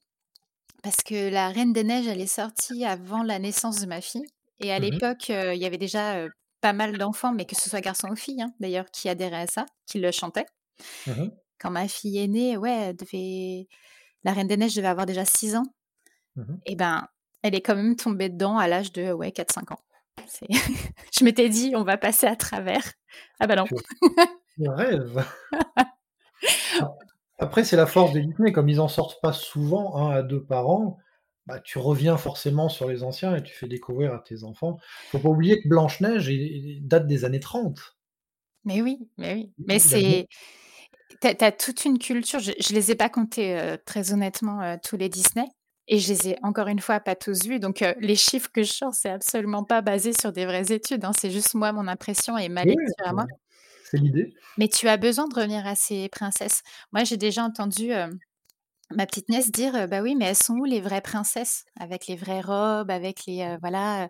[0.84, 4.26] parce que La Reine des Neiges, elle est sortie avant la naissance de ma fille.
[4.60, 4.90] Et à Mhm.
[4.92, 6.30] l'époque, euh, il y avait déjà euh,
[6.64, 9.48] pas mal d'enfants, mais que ce soit garçons ou filles, hein, d'ailleurs, qui adhéraient à
[9.48, 10.46] ça, qui le chantaient.
[11.06, 11.30] Mhm.
[11.60, 13.68] Quand ma fille est née, ouais, elle devait...
[14.24, 15.66] La Reine des Neiges devait avoir déjà 6 ans.
[16.38, 16.62] Mhm.
[16.66, 17.06] Et ben,
[17.42, 19.80] elle est quand même tombée dedans à l'âge de ouais, 4-5 ans.
[21.12, 22.94] Je m'étais dit, on va passer à travers.
[23.42, 23.66] Ah bah non.
[27.40, 30.42] Après, c'est la force des Disney, comme ils en sortent pas souvent, un à deux
[30.42, 30.98] par an,
[31.46, 34.80] bah, tu reviens forcément sur les anciens et tu fais découvrir à tes enfants.
[35.12, 36.30] Faut pas oublier que Blanche-Neige
[36.82, 37.98] date des années 30.
[38.66, 39.52] Mais oui, mais oui.
[39.58, 40.28] Mais c'est.
[41.20, 42.40] T'as, t'as toute une culture.
[42.40, 45.46] Je, je les ai pas comptés euh, très honnêtement euh, tous les Disney.
[45.90, 47.60] Et je les ai encore une fois pas tous vus.
[47.60, 51.04] Donc euh, les chiffres que je sors, c'est absolument pas basé sur des vraies études.
[51.04, 51.12] hein.
[51.20, 53.26] C'est juste moi, mon impression et ma Oui, lecture à moi.
[53.84, 54.34] c'est l'idée.
[54.58, 56.62] Mais tu as besoin de revenir à ces princesses.
[56.94, 57.92] Moi, j'ai déjà entendu
[58.96, 61.66] ma petite nièce dire Bah oui, mais elles sont où les vraies princesses?
[61.80, 63.42] Avec les vraies robes, avec les.
[63.42, 64.10] euh, voilà,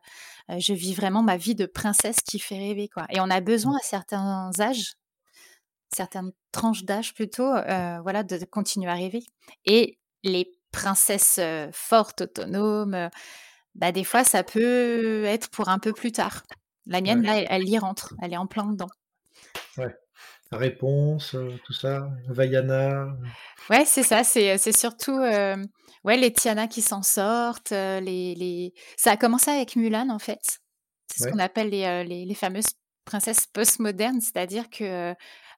[0.52, 3.06] euh, je vis vraiment ma vie de princesse qui fait rêver, quoi.
[3.10, 4.94] Et on a besoin à certains âges,
[5.96, 9.24] certaines tranches d'âge plutôt, euh, voilà, de continuer à rêver.
[9.66, 11.40] Et les princesses
[11.72, 13.10] fortes, autonomes,
[13.76, 16.44] bah des fois, ça peut être pour un peu plus tard.
[16.86, 17.26] La mienne, Ouais.
[17.28, 18.90] là, elle, elle y rentre, elle est en plein dedans.
[20.58, 23.08] Réponse, euh, tout ça, Vaiana?
[23.70, 25.56] Ouais, c'est ça, c'est c'est surtout euh,
[26.04, 28.74] ouais, les Tiana qui s'en sortent, euh, les, les...
[28.98, 30.60] Ça a commencé avec Mulan, en fait.
[31.12, 31.32] C'est ce Ouais.
[31.32, 32.66] qu'on appelle les, euh, les, les fameuses
[33.06, 35.14] princesse postmoderne, c'est-à-dire que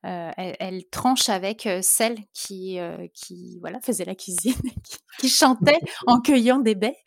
[0.05, 2.77] elle, tranche avec celle qui,
[3.13, 4.53] qui voilà, faisait la cuisine,
[5.19, 6.97] qui, chantait en cueillant des baies.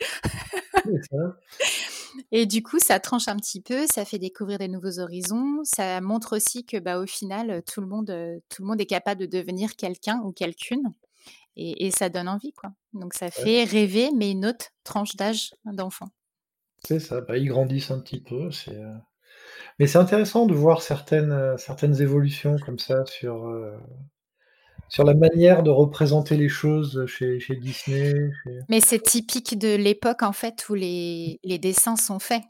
[2.33, 6.01] Et du coup, ça tranche un petit peu, ça fait découvrir des nouveaux horizons, ça
[6.01, 8.13] montre aussi que, bah, au final, tout le monde,
[8.49, 10.93] tout le monde est capable de devenir quelqu'un ou quelqu'une,
[11.57, 12.71] et, ça donne envie, quoi.
[12.93, 16.09] Donc ça fait rêver, mais une autre tranche d'âge d'enfant.
[16.85, 18.81] C'est ça, bah, ils grandissent un petit peu, c'est.
[19.79, 23.77] Mais c'est intéressant de voir certaines, euh, certaines évolutions comme ça sur, euh,
[24.89, 28.13] sur la manière de représenter les choses chez, chez Disney.
[28.69, 32.43] Mais c'est typique de l'époque en fait où les, les dessins sont faits.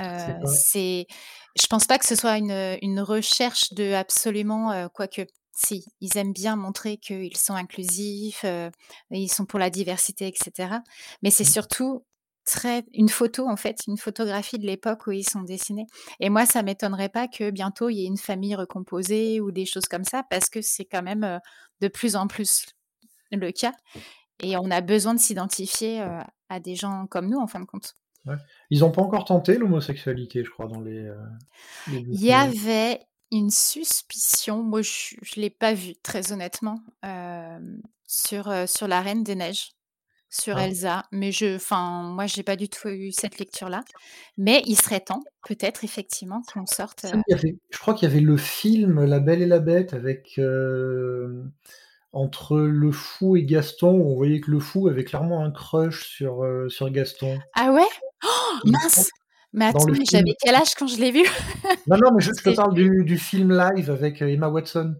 [0.00, 1.06] Euh, c'est,
[1.60, 5.22] je pense pas que ce soit une, une recherche de absolument euh, quoique.
[5.60, 8.44] Si, ils aiment bien montrer qu'ils sont inclusifs,
[9.10, 10.76] ils sont pour la diversité, etc.
[11.20, 11.46] Mais c'est mmh.
[12.92, 15.86] Une photo en fait, une photographie de l'époque où ils sont dessinés.
[16.20, 19.66] Et moi, ça m'étonnerait pas que bientôt il y ait une famille recomposée ou des
[19.66, 21.40] choses comme ça, parce que c'est quand même
[21.80, 22.66] de plus en plus
[23.30, 23.72] le cas.
[24.40, 26.00] Et on a besoin de s'identifier
[26.48, 27.94] à des gens comme nous, en fin de compte.
[28.70, 31.10] Ils n'ont pas encore tenté l'homosexualité, je crois, dans les.
[31.88, 36.80] il y avait une suspicion, moi je ne l'ai pas vue, très honnêtement,
[38.06, 39.72] sur, sur la Reine des Neiges
[40.30, 40.58] sur.
[40.58, 43.82] Elsa, mais je, enfin, moi, j'ai pas du tout eu cette lecture-là.
[44.36, 47.06] Mais il serait temps, peut-être effectivement, qu'on sorte.
[47.28, 50.40] je crois qu'il y avait le film La Belle et la Bête avec
[52.12, 53.88] entre le fou et Gaston.
[53.88, 57.38] on voyait que le fou avait clairement un crush sur sur Gaston.
[57.54, 57.88] Ah ouais?
[58.24, 59.10] Oh, Mince
[59.52, 61.24] Mais attends, j'avais quel âge quand je l'ai vu?
[61.86, 64.96] Non, non, mais je, te parle du, du, film live avec Emma Watson.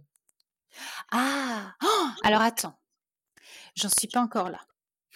[1.10, 2.78] Ah oh, Alors attends,
[3.74, 4.60] j'en suis pas encore là.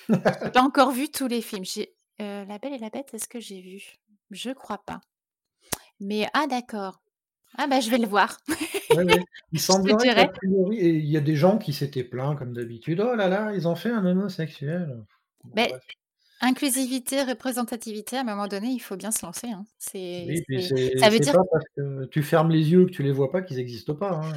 [0.08, 1.64] J'ai pas encore vu tous les films.
[1.64, 3.98] J'ai euh, La Belle et la Bête, est-ce que j'ai vu?
[4.30, 5.00] Je crois pas.
[6.00, 7.00] Mais ah d'accord.
[7.58, 8.38] Ah bah je vais le voir.
[9.52, 13.00] Il semblerait priori, et il y a des gens qui s'étaient plaints comme d'habitude.
[13.00, 15.04] Oh là là, ils ont fait un homosexuel.
[15.54, 15.72] Mais
[16.40, 19.48] inclusivité, représentativité, à un moment donné, il faut bien se lancer.
[19.48, 19.64] Hein.
[19.78, 20.44] C'est,
[20.98, 23.42] ça veut dire pas parce que tu fermes les yeux que tu les vois pas
[23.42, 24.12] qu'ils n'existent pas.
[24.12, 24.32] Hein.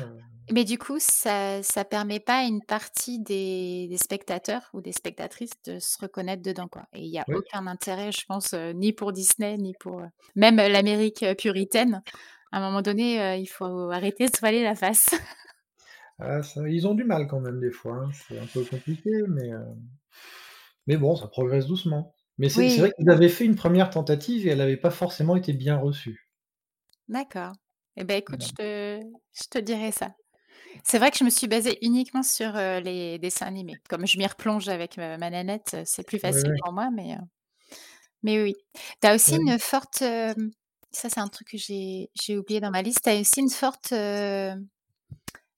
[0.52, 5.54] Mais du coup, ça ne permet pas à une partie des, spectateurs ou des spectatrices
[5.66, 6.68] de se reconnaître dedans.
[6.68, 6.84] Quoi.
[6.94, 10.08] Et il n'y a aucun intérêt, je pense, euh, ni pour Disney, ni pour euh,
[10.36, 12.04] même l'Amérique euh, puritaine.
[12.52, 15.10] À un moment donné, il faut arrêter de se voiler la face.
[16.20, 17.98] Ah, ils ont du mal quand même des fois.
[17.98, 18.10] Hein.
[18.14, 19.50] C'est un peu compliqué, mais,
[20.88, 22.16] mais bon, ça progresse doucement.
[22.38, 25.52] Mais c'est vrai qu'ils avaient fait une première tentative et elle n'avait pas forcément été
[25.52, 26.30] bien reçue.
[27.10, 27.52] D'accord.
[27.98, 30.16] Eh ben écoute, je te, je te dirai ça.
[30.84, 33.76] C'est vrai que je me suis basée uniquement sur les dessins animés.
[33.90, 37.18] Comme je m'y replonge avec ma, nanette, c'est plus facile pour moi, mais,
[38.24, 38.56] mais oui.
[39.02, 39.98] Tu as aussi une forte.
[40.00, 40.36] ça,
[40.92, 43.04] c'est un truc que j'ai oublié dans ma liste.
[43.04, 43.94] Tu as aussi une forte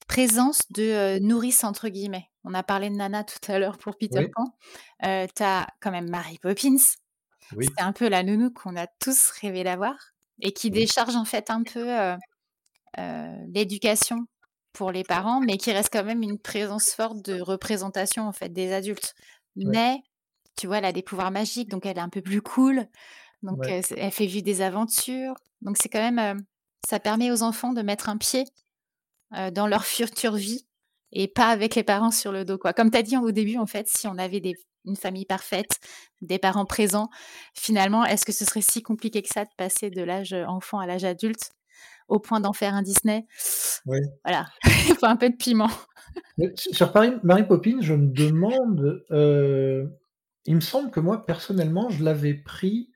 [0.08, 2.30] présence de nourrice, entre guillemets.
[2.44, 4.46] On a parlé de Nana tout à l'heure pour Peter Pan.
[5.02, 6.78] tu as quand même Mary Poppins.
[7.52, 9.96] C'est un peu la nounou qu'on a tous rêvé d'avoir
[10.42, 12.18] et qui décharge en fait un peu
[13.48, 14.28] l'éducation
[14.74, 18.50] pour les parents, mais qui reste quand même une présence forte de représentation en fait
[18.50, 19.16] des adultes.
[19.56, 19.98] Mais
[20.56, 22.88] tu vois, elle a des pouvoirs magiques, donc elle est un peu plus cool.
[23.44, 25.36] Donc elle fait vivre des aventures.
[25.62, 26.44] Donc c'est quand même,
[26.88, 28.46] ça permet aux enfants de mettre un pied
[29.52, 30.66] dans leur future vie
[31.12, 32.74] et pas avec les parents sur le dos quoi.
[32.74, 34.54] Comme tu as dit au début en fait, si on avait des,
[34.86, 35.80] une famille parfaite,
[36.22, 37.10] des parents présents,
[37.54, 40.86] finalement, est-ce que ce serait si compliqué que ça de passer de l'âge enfant à
[40.88, 41.52] l'âge adulte?
[42.08, 43.26] Au point d'en faire un Disney.
[43.86, 45.70] Voilà, il faut un peu de piment.
[46.56, 49.86] sur Paris, Mary Poppins, je me demande, euh,
[50.46, 52.92] il me semble que moi, personnellement, je l'avais pris,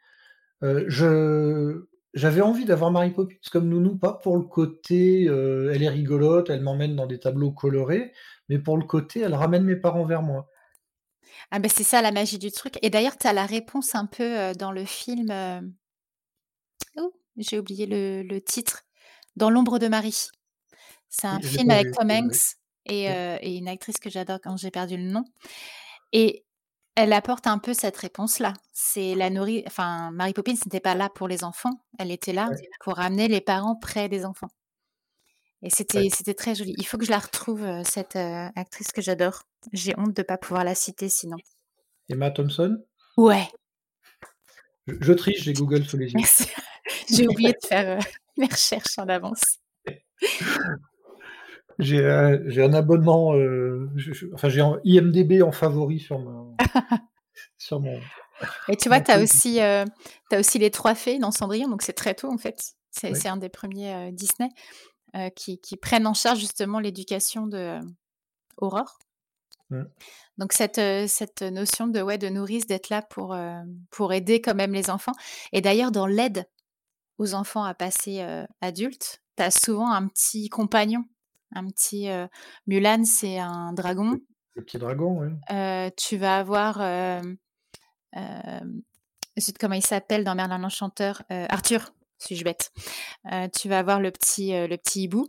[0.63, 5.83] euh, je, j'avais envie d'avoir Mary Poppins comme nounou, pas pour le côté, euh, elle
[5.83, 8.13] est rigolote, elle m'emmène dans des tableaux colorés,
[8.49, 10.49] mais pour le côté, elle ramène mes parents vers moi.
[11.53, 12.77] Ah ben c'est ça la magie du truc.
[12.81, 15.33] Et d'ailleurs, tu as la réponse un peu dans le film.
[16.95, 18.83] Oh, j'ai oublié le titre.
[19.35, 20.27] Dans l'ombre de Marie.
[21.09, 25.03] C'est un film avec Tom Hanks et, une actrice que j'adore quand j'ai perdu le
[25.03, 25.23] nom.
[26.13, 26.45] Et
[26.95, 28.53] elle apporte un peu cette réponse-là.
[28.73, 29.63] C'est la nourrice.
[29.67, 31.83] Enfin, Mary Poppins n'était pas là pour les enfants.
[31.99, 32.49] Elle était là
[32.83, 34.49] pour ramener les parents près des enfants.
[35.63, 36.73] Et c'était c'était très joli.
[36.77, 39.43] Il faut que je la retrouve cette actrice que j'adore.
[39.73, 41.37] J'ai honte de ne pas pouvoir la citer sinon.
[42.09, 42.83] Emma Thompson?
[43.17, 43.47] Ouais.
[44.87, 46.13] Je, triche, j'ai Google sous les yeux.
[46.15, 46.47] Merci.
[47.09, 47.99] j'ai oublié de faire
[48.37, 49.43] mes recherches en avance.
[51.79, 53.89] J'ai euh, un abonnement, euh,
[54.33, 56.55] enfin j'ai un IMDB en favori sur, mon.
[57.57, 57.99] sur mon.
[58.67, 59.85] Et tu vois, tu as, aussi, euh,
[60.31, 62.73] as aussi les trois fées dans Cendrillon, donc c'est très tôt en fait.
[62.91, 64.49] C'est un des premiers Disney
[65.35, 67.79] qui, qui, prennent en charge justement l'éducation de
[68.57, 68.99] Aurore.
[69.69, 69.83] Mmh.
[70.37, 73.35] Donc cette, cette notion de, ouais, de nourrice, d'être là pour,
[73.91, 75.13] pour aider quand même les enfants.
[75.53, 76.45] Et d'ailleurs, dans l'aide
[77.21, 78.25] aux enfants à passer
[78.61, 81.05] adultes, tu as souvent un petit compagnon.
[81.53, 82.09] Un petit
[82.65, 84.17] Mulan, c'est un dragon.
[84.55, 85.29] Le petit dragon, oui.
[85.97, 86.77] tu vas avoir
[89.59, 92.71] comment il s'appelle dans Merlin l'Enchanteur Arthur, suis-je bête.
[93.53, 95.27] tu vas avoir le petit, le petit hibou.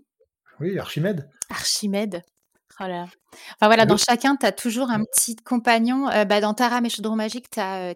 [0.60, 1.28] Oui, Archimède.
[1.50, 2.22] Archimède.
[2.80, 6.06] Oh Enfin voilà, dans chacun, tu as toujours un petit compagnon.
[6.26, 7.94] bah, dans Taram et Chaudron Magique, tu as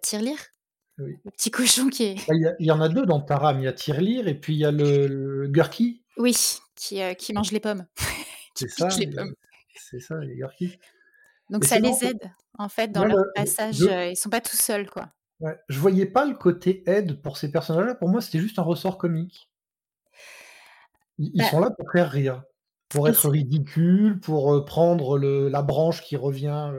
[0.99, 2.29] Le petit cochon qui est.
[2.29, 3.59] Bah, il y, en a deux dans Taram.
[3.61, 6.03] Il y a Tirelire et puis il y a le, Gurki.
[6.17, 6.35] Oui,
[6.75, 7.87] qui, qui mange les pommes.
[8.55, 8.89] C'est ça.
[8.91, 10.79] C'est ça, les Gurki.
[11.51, 13.81] Donc ça les aide en fait dans leur passage.
[13.81, 15.11] Ils ils sont pas tout seuls quoi.
[15.41, 17.95] Ouais, je voyais pas le côté aide pour ces personnages-là.
[17.95, 19.51] Pour moi, c'était juste un ressort comique.
[21.19, 22.43] Ils, bah sont là pour faire rire,
[22.89, 26.73] pour être ridicules, pour prendre la branche qui revient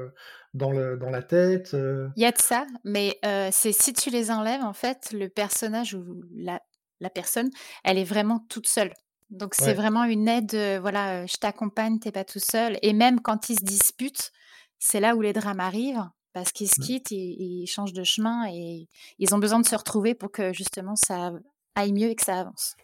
[0.54, 1.74] dans, dans la tête.
[1.74, 3.20] Il y a de ça, mais
[3.52, 6.62] c'est si tu les enlèves, en fait, le personnage ou la,
[7.00, 7.50] la personne,
[7.84, 8.94] elle est vraiment toute seule.
[9.30, 12.78] Donc c'est vraiment une aide, voilà, je t'accompagne, t'es pas tout seul.
[12.82, 14.32] Et même quand ils se disputent,
[14.80, 16.84] c'est là où les drames arrivent parce qu'ils se mmh.
[16.84, 18.88] quittent, ils, changent de chemin et
[19.20, 21.34] ils ont besoin de se retrouver pour que justement ça
[21.76, 22.76] aille mieux et que ça avance.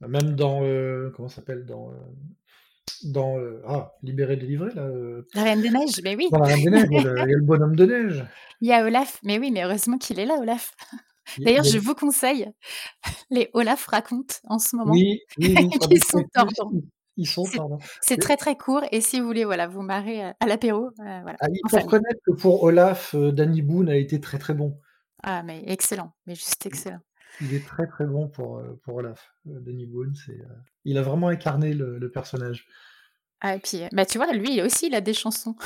[0.00, 0.60] Même dans
[1.12, 1.92] comment s'appelle dans
[3.04, 3.36] dans
[3.66, 4.88] ah libéré délivré là.
[5.34, 6.28] La Reine des Neiges, mais oui.
[6.30, 8.24] Dans la Reine des Neiges, il y a le bonhomme de neige.
[8.60, 10.74] Il y a Olaf, mais oui, mais heureusement qu'il est là, Olaf.
[11.38, 12.50] D'ailleurs, je vous conseille
[13.30, 14.92] les Olaf racontent en ce moment.
[14.92, 16.72] Oui, oui, oui qui sont tordants.
[17.16, 17.44] Ils sont
[18.00, 21.36] C'est très très court et si vous voulez voilà vous marrer à, l'apéro, euh, voilà.
[21.40, 24.78] Ah, il faut reconnaître que pour Olaf, euh, Danny Boone a été très très bon.
[25.22, 27.00] Ah mais excellent, mais juste excellent.
[27.40, 30.14] Il est très très bon pour, euh, pour Olaf, Danny Boone.
[30.14, 30.38] C'est,
[30.84, 32.66] il a vraiment incarné le, personnage.
[33.42, 35.56] Ah et puis bah tu vois lui aussi il a des chansons.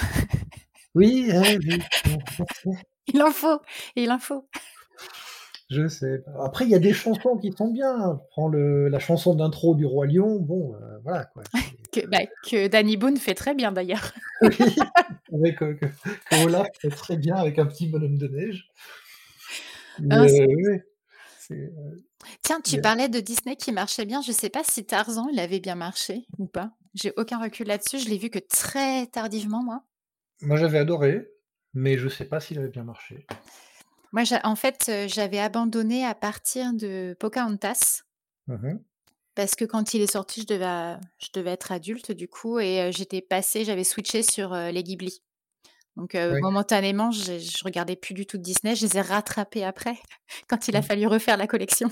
[0.94, 1.30] oui,
[3.06, 3.60] il en faut,
[3.94, 4.48] il en faut.
[5.68, 6.22] Je sais.
[6.40, 8.20] Après, il y a des chansons qui sont bien.
[8.30, 10.38] Prends le, la chanson d'intro du Roi Lion.
[10.38, 11.42] Bon, euh, voilà quoi.
[11.92, 14.12] que, bah, que Danny Boone fait très bien d'ailleurs.
[14.42, 14.54] oui,
[15.32, 18.70] avec euh, que, Olaf fait très bien avec un petit bonhomme de neige.
[20.10, 20.78] Ah, euh,
[22.42, 24.22] Tiens, tu parlais de Disney qui marchait bien.
[24.22, 26.70] Je ne sais pas si Tarzan, il avait bien marché ou pas.
[26.96, 27.98] J'ai aucun recul là-dessus.
[27.98, 29.82] Je l'ai vu que très tardivement, moi.
[30.40, 31.28] Moi, j'avais adoré,
[31.74, 33.26] mais je ne sais pas s'il avait bien marché.
[34.12, 38.02] Moi, en fait, j'avais abandonné à partir de Pocahontas.
[38.48, 38.78] Mmh
[39.34, 42.90] parce que quand il est sorti, je devais, je devais être adulte du coup, et
[42.90, 45.20] j'étais passée, j'avais switché sur les Ghibli.
[45.94, 48.74] Donc momentanément, je, je regardais plus du tout de Disney.
[48.74, 49.98] Je les ai rattrapés après,
[50.48, 50.84] quand il a mmh.
[50.84, 51.90] fallu refaire la collection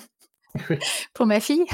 [1.13, 1.67] pour ma fille.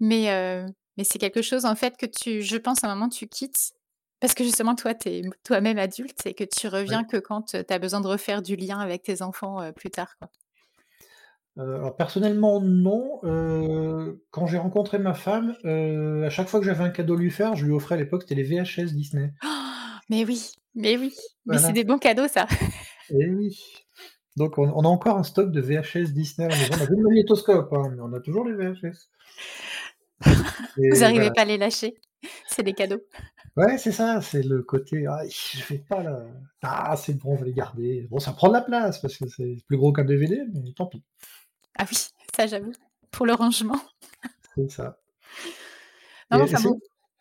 [0.00, 0.64] Mais,
[0.98, 3.72] mais c'est quelque chose en fait que tu, je pense, à un moment tu quittes
[4.20, 7.56] parce que justement, toi, tu es toi-même adulte et que tu reviens que quand tu
[7.56, 10.16] as besoin de refaire du lien avec tes enfants plus tard.
[10.18, 10.28] Quoi.
[11.56, 13.20] alors personnellement, non.
[14.32, 17.54] quand j'ai rencontré ma femme, à chaque fois que j'avais un cadeau à lui faire,
[17.54, 19.32] je lui offrais à l'époque, c'était les VHS Disney.
[20.10, 21.14] mais oui, mais oui,
[21.46, 22.48] mais c'est des bons cadeaux, ça.
[23.10, 23.56] Et eh oui.
[24.36, 26.48] Donc on, a encore un stock de VHS Disney.
[26.48, 29.08] On a le magnétoscope, hein, mais on a toujours les VHS.
[30.76, 31.94] Vous n'arrivez pas à les lâcher.
[32.46, 33.00] C'est des cadeaux.
[33.56, 36.24] Ouais, c'est ça, c'est le côté «Ah, je fais pas là.
[36.62, 38.06] Ah, c'est bon, on va les garder».
[38.08, 40.86] Bon, ça prend de la place parce que c'est plus gros qu'un DVD, mais tant
[40.86, 41.02] pis.
[41.76, 41.96] Ah oui,
[42.36, 42.72] ça j'avoue,
[43.10, 43.80] pour le rangement.
[44.54, 45.00] C'est ça.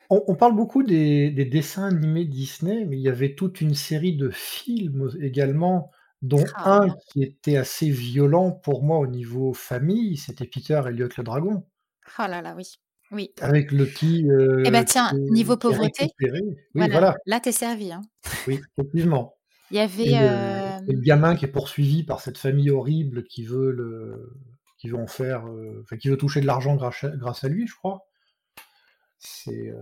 [0.10, 4.30] on parle beaucoup des dessins animés Disney, mais il y avait toute une série de
[4.30, 10.46] films également, dont ah, un qui était assez violent pour moi au niveau famille, c'était
[10.46, 11.66] Peter Elliot le dragon.
[12.20, 12.80] Oh là là, oui.
[13.12, 13.32] Oui.
[13.42, 14.28] Avec le petit.
[14.66, 17.16] Eh ben tiens, niveau pauvreté, Oui, voilà.
[17.26, 17.92] là, t'es servi.
[17.92, 18.02] Hein.
[18.48, 19.36] Oui, effectivement.
[19.72, 20.82] Il y avait.
[20.86, 24.34] le, gamin qui est poursuivi par cette famille horrible qui veut le,
[24.78, 25.46] qui veut en faire,
[25.82, 28.06] enfin, qui veut toucher de l'argent grâce, grâce à lui, je crois.
[29.20, 29.74] C'est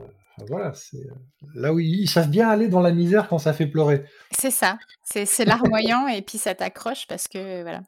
[0.49, 1.07] voilà, c'est
[1.53, 4.03] là où ils, savent bien aller dans la misère quand ça fait pleurer.
[4.31, 7.81] C'est ça, c'est larmoyant et puis ça t'accroche parce que voilà.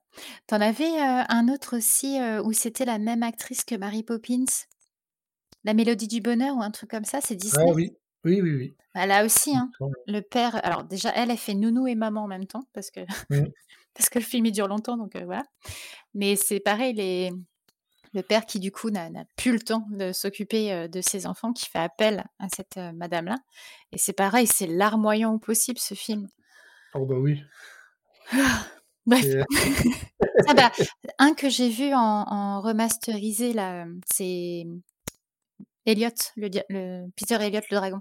[0.48, 4.46] T'en avais un autre aussi où c'était la même actrice que Mary Poppins?
[5.68, 7.72] La mélodie du bonheur ou un truc comme ça, c'est ah Disney?
[7.74, 7.92] oui.
[8.24, 8.76] Oui, oui, oui.
[8.96, 9.70] Elle a aussi, hein,
[10.08, 13.02] le père alors déjà elle, elle fait nounou et maman en même temps parce que
[13.94, 15.44] parce que le film il dure longtemps donc voilà.
[16.14, 17.32] Mais c'est pareil les
[18.14, 21.70] le père qui du coup n'a plus le temps de s'occuper, de ses enfants, qui
[21.70, 23.36] fait appel à cette, madame-là
[23.92, 26.28] et c'est pareil, c'est larmoyant au possible ce film.
[26.96, 27.44] Oh bah oui.
[29.06, 29.26] Bref.
[30.48, 30.72] ah bah,
[31.20, 34.66] un que j'ai vu en, remasterisé, là, c'est
[35.88, 38.00] Elliot, le, le, Peter Elliot, le dragon.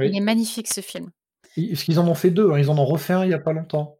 [0.00, 1.10] Il est magnifique ce film.
[1.56, 3.38] Est-ce qu'ils en ont fait deux hein, Ils en ont refait un il n'y a
[3.38, 3.98] pas longtemps.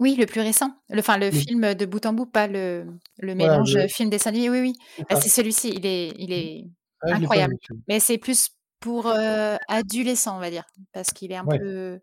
[0.00, 0.70] Oui, le plus récent.
[0.88, 2.86] Le, enfin, le film de bout en bout, pas le,
[3.18, 4.50] le mélange film dessin animé.
[4.50, 4.72] Oui, oui.
[5.08, 5.72] Bah, c'est celui-ci.
[5.76, 6.64] Il est, il est
[7.02, 7.54] ah, incroyable.
[7.86, 8.50] Mais c'est plus
[8.80, 12.00] pour euh, adolescents, on va dire, parce qu'il est un peu,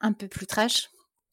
[0.00, 0.88] un peu plus trash.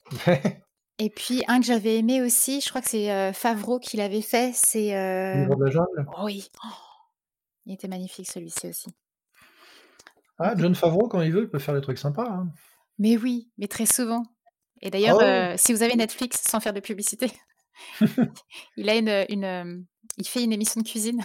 [1.00, 4.22] Et puis un que j'avais aimé aussi, je crois que c'est euh, Favreau qui l'avait
[4.22, 4.95] fait, c'est.
[4.95, 5.45] Euh...
[5.45, 6.06] de la jungle.
[6.24, 6.50] oui.
[6.64, 6.68] Oh,
[7.66, 8.89] il était magnifique celui-ci aussi.
[10.38, 12.30] Ah, John Favreau, quand il veut, il peut faire des trucs sympas.
[12.30, 12.50] Hein.
[12.97, 14.24] Mais oui, mais très souvent.
[14.82, 17.32] Et d'ailleurs, ah euh, si vous avez Netflix, sans faire de publicité,
[18.78, 19.78] il a une, une euh,
[20.18, 21.24] il fait une émission de cuisine.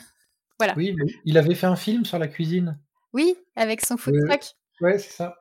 [0.59, 0.75] voilà.
[0.77, 0.95] Oui,
[1.25, 2.79] il avait fait un film sur la cuisine.
[3.12, 4.43] Oui, avec son food truck.
[4.81, 5.37] Ouais, c'est ça.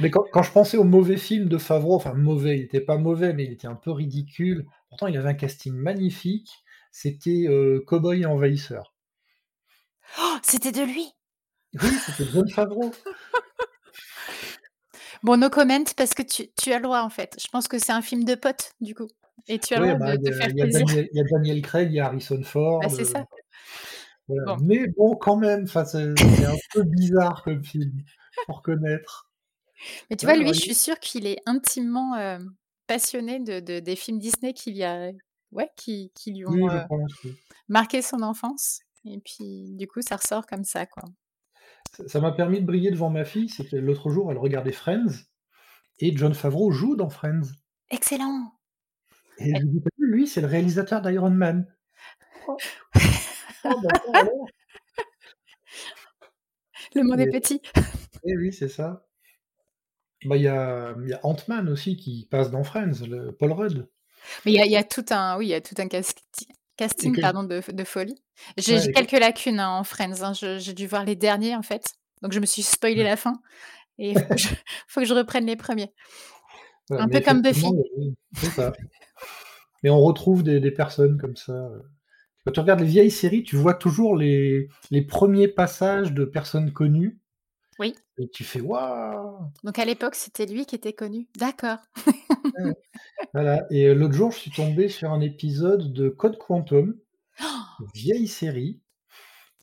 [0.00, 3.32] Mais quand, je pensais au mauvais film de Favreau, enfin mauvais, il n'était pas mauvais,
[3.32, 4.66] mais il était un peu ridicule.
[4.88, 6.50] Pourtant, il avait un casting magnifique.
[6.92, 8.94] C'était euh, Cowboy et Envahisseur.
[10.20, 11.08] Oh, c'était de lui
[11.82, 12.92] Oui, c'était John Favreau.
[15.24, 17.34] Bon, no comment parce que tu, as le droit en fait.
[17.42, 19.08] Je pense que c'est un film de potes du coup.
[19.48, 20.84] Et tu as le droit bah, de, faire plaisir.
[20.90, 22.80] il y a Daniel Craig, il y a Harrison Ford.
[22.80, 23.24] Bah, c'est ça.
[24.28, 27.92] Mais bon, quand même, c'est un peu bizarre comme film,
[28.46, 29.30] pour connaître.
[30.08, 32.38] Mais tu vois, lui, je suis sûre qu'il est intimement euh,
[32.86, 35.10] passionné de, des films Disney qu'il y a,
[35.52, 36.80] ouais, qui, qui lui ont euh,
[37.68, 38.80] marqué son enfance.
[39.04, 41.04] Et puis, du coup, ça ressort comme ça, quoi
[42.06, 43.48] ça m'a permis de briller devant ma fille.
[43.48, 45.12] C'était l'autre jour, elle regardait Friends
[45.98, 47.52] et John Favreau joue dans Friends.
[47.90, 48.52] Excellent.
[49.38, 51.66] Et je lui dis, lui, c'est le réalisateur d'Iron Man.
[52.46, 52.56] Oh,
[53.64, 54.24] bah,
[56.94, 57.60] le monde est petit.
[58.24, 59.06] Eh oui, c'est ça.
[60.24, 63.88] Bah, il y a, Ant-Man aussi qui passe dans Friends, le Paul Rudd.
[64.46, 67.60] Mais il y, a tout un, oui, il y a tout un casting pardon, de,
[67.70, 68.22] de folie.
[68.56, 70.22] J'ai quelques lacunes hein, en Friends.
[70.22, 70.32] Hein.
[70.32, 71.94] J'ai dû voir les derniers en fait.
[72.22, 73.34] Donc je me suis spoilé la fin.
[73.98, 74.18] Et il
[74.88, 75.92] faut, que je reprenne les premiers.
[76.90, 77.68] un peu comme Buffy.
[78.32, 78.72] Ça.
[79.82, 81.68] Mais on retrouve des, personnes comme ça.
[82.44, 86.72] Quand tu regardes les vieilles séries, tu vois toujours les, les premiers passages de personnes
[86.72, 87.18] connues.
[87.78, 87.94] Oui.
[88.18, 91.28] Et tu fais waouh Donc à l'époque, c'était lui qui était connu.
[91.38, 91.78] D'accord.
[93.32, 93.64] voilà.
[93.70, 96.96] Et euh, l'autre jour, je suis tombé sur un épisode de Code Quantum
[97.94, 98.80] vieille série,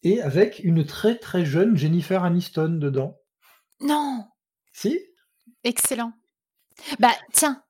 [0.04, 3.20] et avec une très très jeune Jennifer Aniston dedans.
[3.80, 4.26] Non
[4.74, 5.00] Si?
[5.64, 6.14] Excellent.
[7.00, 7.64] Bah tiens,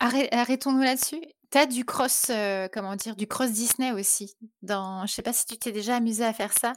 [0.00, 1.22] arrêtons-nous là-dessus.
[1.50, 4.36] T'as du cross, euh, comment dire, du cross Disney aussi.
[4.62, 6.72] Dans, je sais pas si tu t'es déjà amusé à faire ça.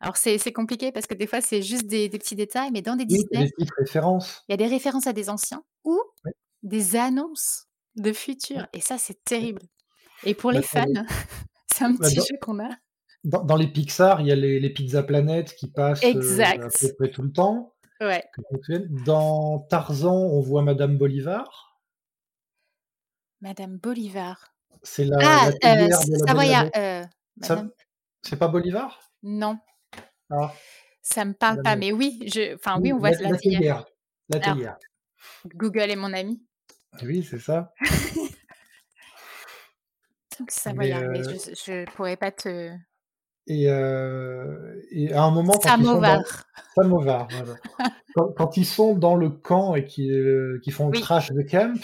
[0.00, 3.06] Alors c'est compliqué parce que des fois c'est juste des, petits détails, mais dans des
[3.06, 4.42] Disney, il références.
[4.48, 5.98] Il y a des références à des anciens ou
[6.62, 8.66] des annonces de futurs.
[8.72, 9.62] Et ça c'est terrible.
[10.24, 10.84] Et pour bah, les fans,
[11.74, 12.70] C'est un bah, petit jeu qu'on a.
[13.24, 16.94] Dans, les Pixar, il y a les, les Pizza Planet qui passent euh, à peu
[16.98, 17.74] près tout le temps.
[18.00, 18.22] Ouais.
[19.06, 21.73] Dans Tarzan, on voit Madame Bolivar.
[23.44, 24.54] Madame Bolivar.
[24.82, 25.90] C'est la, ah, euh,
[26.26, 26.70] Savoyard.
[26.76, 27.04] Euh,
[28.22, 28.98] c'est pas Bolivar?
[29.22, 29.58] Non.
[30.30, 30.50] Ah.
[31.02, 32.54] Ça me parle pas, mais oui, je...
[32.54, 33.84] enfin oui, on voit la, la théière.
[34.30, 34.78] La théière.
[35.54, 36.42] Google est mon ami.
[37.02, 37.74] Oui, c'est ça.
[40.48, 42.70] ça va y arriver, je ne pourrais pas te.
[43.46, 46.24] Et, euh, et à un moment, quand ils, sont dans...
[46.98, 47.28] voilà.
[48.14, 51.42] quand, quand, ils sont dans le camp et qui, euh, qui font le crash de
[51.42, 51.78] camp,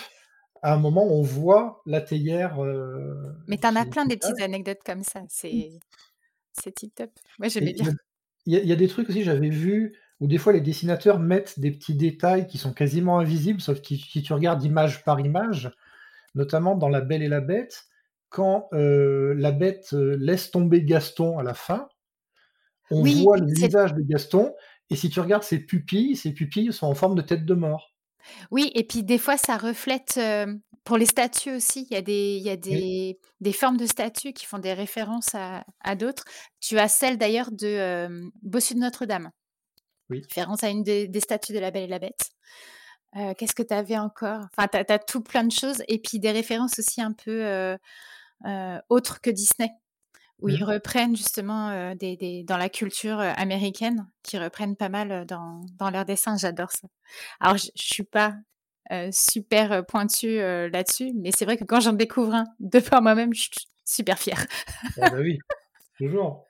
[0.63, 2.63] à un moment, on voit la théière.
[2.63, 3.15] Euh,
[3.49, 5.23] Mais tu en as plein des petites anecdotes comme ça.
[5.29, 5.71] C'est
[6.53, 7.11] c'est tip top.
[7.39, 7.95] Moi, j'aimais bien.
[8.47, 11.59] Il y, y, a des trucs aussi, j'avais vu où des fois les dessinateurs mettent
[11.59, 15.71] des petits détails qui sont quasiment invisibles, sauf que si tu regardes image par image,
[16.35, 17.85] notamment dans La Belle et la Bête,
[18.29, 21.89] quand euh, la bête euh, laisse tomber Gaston à la fin,
[22.91, 24.55] on voit le visage de Gaston,
[24.89, 27.95] et si tu regardes ses pupilles, ses pupilles sont en forme de tête de mort.
[28.51, 30.55] Oui, et puis des fois, ça reflète, euh,
[30.85, 33.87] pour les statues aussi, il y a, des, il y a des, des formes de
[33.87, 36.25] statues qui font des références à, à d'autres.
[36.61, 39.31] Tu as celle d'ailleurs de Bossu de Notre-Dame,
[40.09, 40.23] oui.
[40.29, 42.31] référence à une des, des, statues de la Belle et la Bête.
[43.37, 44.47] Qu'est-ce que tu avais encore?
[44.57, 47.77] Enfin, tu as, tout plein de choses, et puis des références aussi un peu
[48.47, 49.71] euh, autres que Disney,
[50.41, 50.69] où ils mmh.
[50.69, 56.05] reprennent justement euh, des, dans la culture américaine, qui reprennent pas mal dans, dans leurs
[56.05, 56.37] dessins.
[56.37, 56.89] J'adore ça.
[57.41, 58.35] Alors, je, suis pas
[59.13, 63.43] super pointue là-dessus, mais c'est vrai que quand j'en découvre un de par moi-même, je
[63.43, 63.51] suis
[63.85, 64.45] super fière.
[65.01, 65.39] ah bah oui,
[65.97, 66.45] toujours.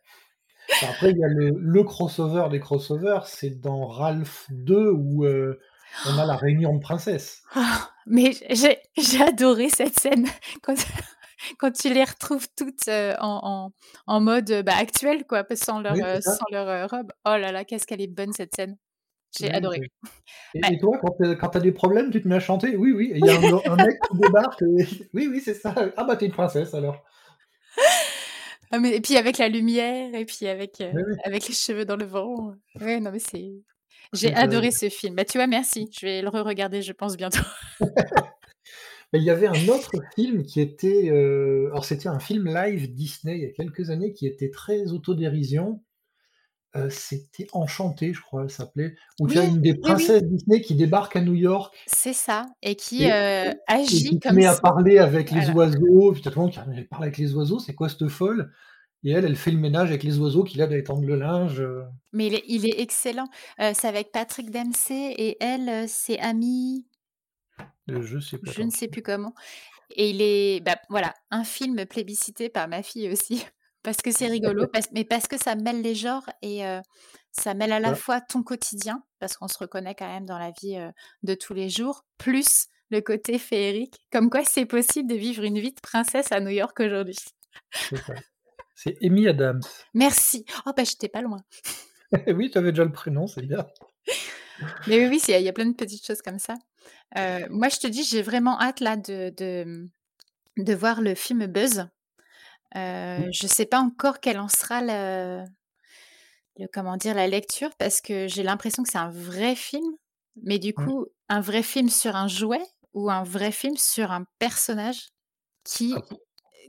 [0.82, 6.18] Après, il y a le, le, crossover des crossovers, c'est dans Ralph 2 où On
[6.18, 7.42] a la réunion de princesses.
[7.54, 10.26] Ah, mais j'ai adoré cette scène
[10.62, 10.74] quand,
[11.58, 13.72] quand tu les retrouves toutes en,
[14.06, 17.12] en, mode bah, actuel, quoi, sans leur, sans leur robe.
[17.26, 18.76] Oh là là, qu'est-ce qu'elle est bonne cette scène.
[19.38, 19.80] J'ai adoré.
[20.54, 22.76] Et, toi, quand tu as des problèmes, tu te mets à chanter?
[22.76, 23.12] Oui, oui.
[23.14, 23.36] il y a
[23.70, 24.62] un, mec qui débarque.
[25.14, 25.74] Oui, oui, c'est ça.
[25.96, 27.04] Ah bah t'es une princesse alors.
[28.72, 30.82] Ah, mais, et puis avec la lumière, et puis avec,
[31.24, 32.54] avec les cheveux dans le vent.
[32.80, 33.52] Ouais, non mais c'est...
[34.12, 35.14] J'ai adoré ce film.
[35.14, 35.88] Bah, tu vois, merci.
[35.92, 37.42] Je vais le re-regarder, je pense, bientôt.
[39.18, 41.10] Il y avait un autre film qui était.
[41.10, 45.82] alors, c'était un film live Disney il y a quelques années qui était très autodérision.
[46.90, 48.94] c'était Enchanté, je crois, elle s'appelait.
[49.18, 51.74] Où tu as une des princesses Disney qui débarque à New York.
[51.86, 56.12] C'est ça, et qui agit et qui met à parler avec les oiseaux.
[56.12, 58.52] Puis tout elle parle avec les oiseaux, c'est quoi cette folle?
[59.02, 61.64] Et elle, elle fait le ménage avec les oiseaux qui l'aident à étendre le linge.
[62.12, 63.28] Mais il est, il est excellent.
[63.58, 66.84] c'est avec Patrick Dempsey et elle, c'est Amy.
[67.88, 68.50] Je sais pas.
[68.50, 69.34] Je ne sais plus comment.
[69.96, 73.44] Et il est, bah, voilà, un film plébiscité par ma fille aussi,
[73.82, 76.62] parce que c'est rigolo, mais parce que ça mêle les genres et
[77.32, 80.52] ça mêle à la fois ton quotidien, parce qu'on se reconnaît quand même dans la
[80.62, 80.78] vie
[81.22, 85.58] de tous les jours, plus le côté féerique, comme quoi c'est possible de vivre une
[85.58, 87.18] vie de princesse à New York aujourd'hui.
[88.74, 89.60] C'est Amy Adams.
[89.94, 90.44] Merci.
[90.66, 91.42] Oh, bah, j'étais pas loin.
[92.28, 93.66] oui, tu avais déjà le prénom, c'est bien.
[94.86, 96.54] Mais oui, il y, a plein de petites choses comme ça.
[97.18, 99.32] Euh, moi, je te dis, j'ai vraiment hâte là de,
[100.56, 101.86] de, voir le film Buzz.
[102.76, 105.44] Euh, Je sais pas encore quelle en sera le,
[106.72, 109.94] comment dire la lecture parce que j'ai l'impression que c'est un vrai film,
[110.42, 114.24] mais du coup, un vrai film sur un jouet ou un vrai film sur un
[114.38, 115.08] personnage
[115.64, 116.02] qui ah,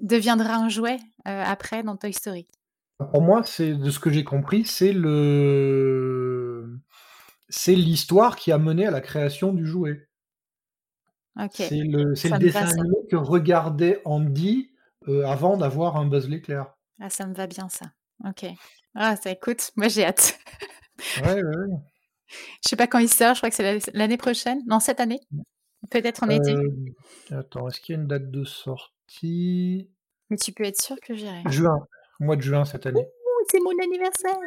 [0.01, 2.47] deviendra un jouet après dans Toy Story?
[3.11, 6.40] Pour moi, c'est de ce que j'ai compris, c'est le
[7.51, 10.07] c'est l'histoire qui a mené à la création du jouet.
[11.51, 14.71] C'est le, le dessin animé que regardait Andy
[15.25, 16.73] avant d'avoir un Buzz l'éclair.
[16.99, 17.85] Ah, ça me va bien ça.
[18.27, 18.45] Ok.
[18.95, 20.39] Ah, ça écoute, moi j'ai hâte.
[21.23, 21.77] ouais, ouais, ouais.
[22.63, 24.61] Je sais pas quand il sort, je crois que c'est l'année prochaine.
[24.65, 25.19] Non, cette année
[25.89, 26.55] Peut-être en été.
[27.31, 29.89] Attends, est-ce qu'il y a une date de sortie?
[30.29, 31.41] Mais tu peux être sûr que j'irai.
[31.47, 31.87] Juin,
[32.19, 33.05] mois de juin cette année.
[33.49, 34.37] c'est mon anniversaire.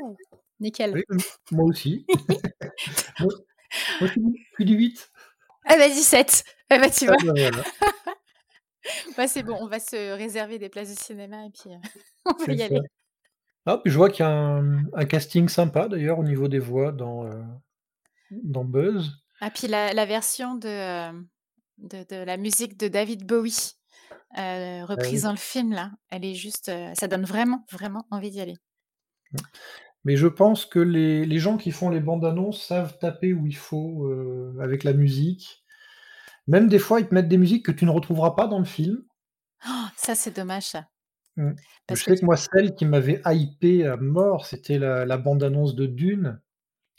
[0.61, 1.05] Nickel.
[1.51, 2.07] moi aussi.
[3.21, 3.29] moi,
[4.01, 4.21] moi, je
[4.55, 5.11] suis du 8.
[5.67, 6.45] Ah vas-y 7.
[6.71, 7.33] Ah bah tu ah, vois.
[7.51, 7.63] Bah,
[9.17, 11.79] bah, c'est bon, on va se réserver des places de cinéma et puis euh,
[12.27, 12.81] on va y aller.
[13.67, 16.93] Ah, puis je vois qu'il y a un, casting sympa d'ailleurs au niveau des voix
[16.93, 17.43] dans, euh,
[18.31, 19.11] dans Buzz.
[19.41, 21.13] Ah, puis la, la version de, euh,
[21.79, 23.73] de, de, la musique de David Bowie
[24.37, 25.93] ah reprise dans le film là.
[26.11, 28.57] Elle est juste, ça donne vraiment, vraiment envie d'y aller.
[30.05, 33.47] Mais je pense que les, les gens qui font les bandes annonces savent taper où
[33.47, 35.65] il faut euh, avec la musique.
[36.47, 38.67] Même des fois, ils te mettent des musiques que tu ne retrouveras pas dans le
[38.67, 39.03] film.
[39.67, 40.89] Oh, ça, c'est dommage, ça.
[41.37, 41.53] Mmh.
[41.91, 45.87] je sais que, moi, celle qui m'avait hypé à mort, c'était la, la bande-annonce de
[45.87, 46.41] Dune.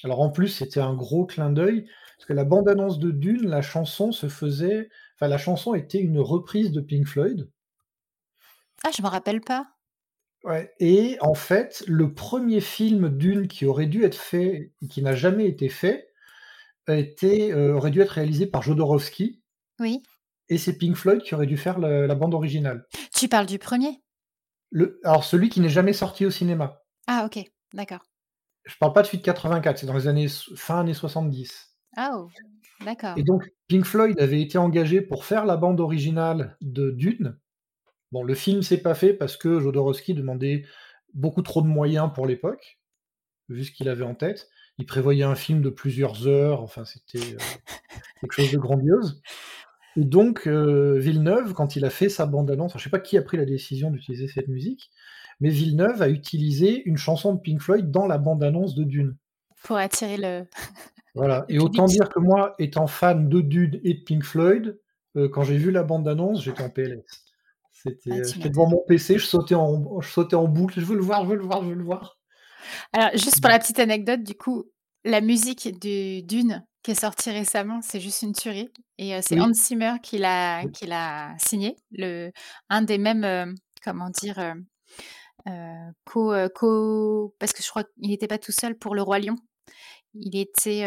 [0.04, 1.88] Alors en plus, c'était un gros clin d'œil,
[2.18, 6.20] parce que la bande-annonce de Dune, la chanson se faisait Enfin, la chanson était une
[6.20, 7.50] reprise de Pink Floyd.
[8.84, 9.66] Ah, je me rappelle pas.
[10.46, 15.16] Ouais, et en fait, le premier film d'une qui aurait dû être fait, qui n'a
[15.16, 16.08] jamais été fait,
[16.88, 19.42] était, euh, aurait dû être réalisé par Jodorowsky.
[19.80, 20.04] Oui.
[20.50, 22.86] Et c'est Pink Floyd qui aurait dû faire la, bande originale.
[23.12, 24.04] Tu parles du premier?
[24.70, 26.84] Le, Alors, celui qui n'est jamais sorti au cinéma.
[27.08, 27.44] Ah, ok,
[27.74, 28.06] d'accord.
[28.66, 31.76] Je parle pas de suite 84, c'est dans les années fin années 70.
[31.98, 32.30] Ah, oh,
[32.84, 33.18] d'accord.
[33.18, 37.40] Et donc, Pink Floyd avait été engagé pour faire la bande originale de Dune.
[38.12, 40.64] Bon, le film s'est pas fait parce que Jodorowsky demandait
[41.14, 42.80] beaucoup trop de moyens pour l'époque,
[43.50, 44.50] vu ce qu'il avait en tête.
[44.78, 47.38] Il prévoyait un film de plusieurs heures, enfin, c'était euh,
[48.22, 49.22] quelque chose de grandiose.
[49.96, 53.18] Et donc, euh, Villeneuve, quand il a fait sa bande-annonce, je ne sais pas qui
[53.18, 54.92] a pris la décision d'utiliser cette musique,
[55.40, 59.16] mais Villeneuve a utilisé une chanson de Pink Floyd dans la bande-annonce de Dune.
[59.64, 60.46] Pour attirer le.
[61.18, 64.78] Voilà, et autant dire que moi, étant fan de Dune et de Pink Floyd,
[65.16, 67.25] euh, quand j'ai vu la bande-annonce, j'étais en PLS.
[67.86, 70.96] C'était, ah, j'étais devant mon PC, je sautais, en, je sautais en boucle, je veux
[70.96, 72.18] le voir, je veux le voir, je veux le voir.
[72.94, 74.64] Alors, juste pour la petite anecdote, du coup,
[75.04, 78.70] la musique du Dune qui est sortie récemment, c'est juste une tuerie.
[78.98, 82.32] Et euh, c'est Hans Zimmer qui l'a, qui l'a signé, le,
[82.70, 84.56] un des mêmes, euh, comment dire,
[86.06, 89.36] co, co, parce que je crois qu'il n'était pas tout seul pour Le Roi Lion.
[90.16, 90.84] Il était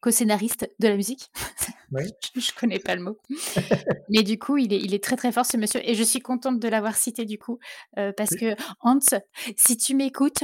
[0.00, 1.30] co-scénariste de la musique.
[1.90, 2.02] Oui.
[2.34, 3.16] je, je connais pas le mot.
[4.10, 5.80] Mais du coup, il est, il est très très fort ce monsieur.
[5.88, 7.58] Et je suis contente de l'avoir cité du coup.
[7.96, 8.40] euh, parce Oui.
[8.40, 8.98] que Hans,
[9.56, 10.42] si tu m'écoutes,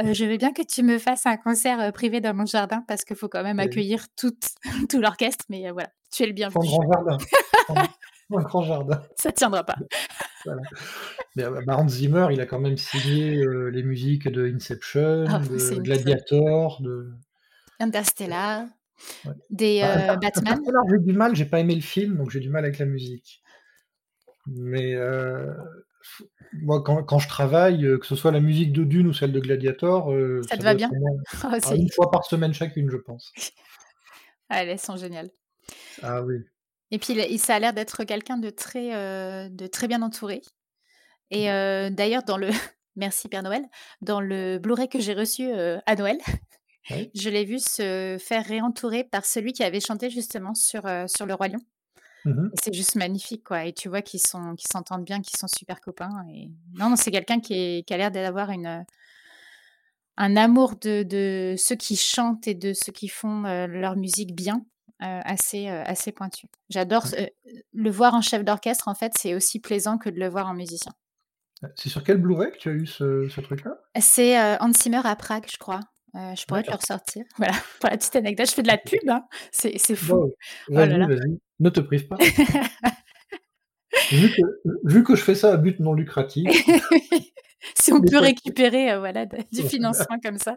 [0.00, 2.82] euh, je veux bien que tu me fasses un concert euh, privé dans mon jardin
[2.88, 3.64] parce qu'il faut quand même Oui.
[3.64, 4.32] accueillir tout,
[4.88, 5.44] tout l'orchestre.
[5.50, 6.66] Mais voilà, tu es le bienvenu.
[6.66, 7.18] grand jardin.
[8.30, 9.02] Un grand jardin.
[9.20, 9.76] Ça tiendra pas.
[10.46, 10.62] Voilà.
[11.36, 13.36] Mais, bah, Hans Zimmer, il a quand même signé
[13.70, 15.74] les musiques de Inception, Ah, de.
[15.80, 17.12] Gladiator, de.
[17.80, 18.64] Interstellar,
[19.24, 19.32] Ouais.
[19.50, 20.54] des Bah, euh, Batman.
[20.54, 22.86] Interstellar, j'ai du mal, j'ai pas aimé le film, donc j'ai du mal avec la
[22.86, 23.42] musique.
[24.46, 25.52] Mais euh,
[26.52, 29.32] moi, quand, quand je travaille, euh, que ce soit la musique de Dune ou celle
[29.32, 30.90] de Gladiator, euh, Ça ça te va bien?
[30.94, 33.32] Oh, ah, une fois par semaine chacune, je pense.
[34.48, 35.30] Ah, Elles sont géniales.
[36.02, 36.36] Ah oui.
[36.92, 38.90] Et puis, ça a l'air d'être quelqu'un de très,
[39.50, 40.40] de très bien entouré.
[41.32, 41.46] Et
[41.90, 42.48] d'ailleurs, dans le.
[42.94, 43.62] Merci Père Noël.
[44.00, 46.18] Dans le Blu-ray que j'ai reçu à Noël,
[47.14, 51.26] Je l'ai vu se faire réentourer par celui qui avait chanté justement sur, euh, sur
[51.26, 51.60] Le Roi Lion.
[52.26, 53.66] Et c'est juste magnifique, quoi.
[53.66, 56.10] Et tu vois qu'ils sont, qu'ils s'entendent bien, qu'ils sont super copains.
[56.32, 56.50] Et...
[56.74, 58.84] Non, non, c'est quelqu'un qui, a l'air d'avoir une,
[60.16, 64.34] un amour de, de ceux qui chantent et de ceux qui font euh, leur musique
[64.34, 64.64] bien,
[65.02, 66.46] euh, assez, euh, assez pointu.
[66.68, 67.06] J'adore
[67.72, 70.54] le voir en chef d'orchestre, en fait, c'est aussi plaisant que de le voir en
[70.54, 70.92] musicien.
[71.74, 73.78] C'est sur quel Blu-ray que tu as eu ce, ce truc-là?
[73.98, 75.80] C'est Hans Zimmer à Prague, je crois.
[76.14, 77.24] Euh, je pourrais te le ressortir.
[77.36, 79.24] Voilà, pour la petite anecdote, je fais de la pub, hein.
[79.50, 80.14] c'est fou.
[80.14, 80.34] Wow.
[80.70, 81.38] Oh Vas-y.
[81.60, 82.16] Ne te prive pas.
[84.12, 84.42] Vu que,
[84.84, 86.46] vu que je fais ça à but non lucratif,
[87.74, 90.54] si on peut récupérer euh, voilà, de- du financement comme ça.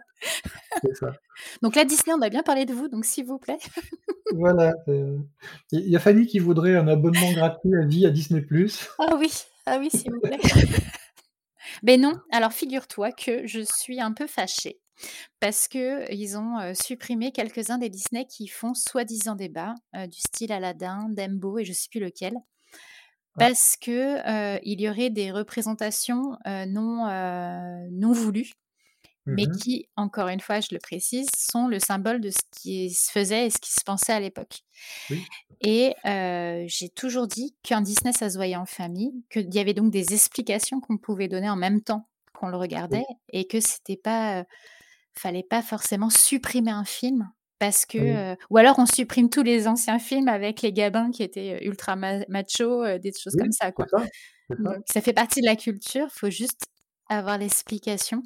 [1.62, 3.58] Donc là, Disney, on a bien parlé de vous, donc s'il vous plaît.
[4.36, 4.74] Voilà.
[4.90, 5.18] euh,
[5.72, 8.46] Il y a Fanny qui voudrait un abonnement gratuit à vie à Disney+.
[9.00, 9.32] Ah oui,
[9.66, 10.40] ah oui, s'il vous plaît.
[11.82, 14.80] Mais non, alors figure-toi que je suis un peu fâchée
[15.40, 20.20] parce que ils ont euh, supprimé quelques-uns des Disney qui font soi-disant débat, euh, du
[20.20, 22.34] style Aladdin, Dumbo et je sais plus lequel,
[23.38, 27.06] parce que euh, il y aurait des représentations non
[27.92, 28.52] non voulues,
[29.26, 29.58] mais Mhm.
[29.58, 33.46] qui, encore une fois, je le précise, sont le symbole de ce qui se faisait
[33.48, 34.62] et ce qui se pensait à l'époque.
[35.10, 35.26] Oui.
[35.62, 35.94] Et
[36.68, 40.14] j'ai toujours dit qu'un Disney, ça se voyait en famille, qu'il y avait donc des
[40.14, 44.46] explications qu'on pouvait donner en même temps qu'on le regardait, et que c'était pas,
[45.20, 48.12] fallait pas forcément supprimer un film parce que, Oui.
[48.16, 51.68] euh, ou alors on supprime tous les anciens films avec les gabins qui étaient euh,
[51.68, 53.86] ultra ma- macho, euh, des choses Oui, comme ça, quoi.
[53.90, 54.06] ça.
[54.58, 56.62] Donc ça fait partie de la culture, faut juste
[57.10, 58.24] avoir l'explication.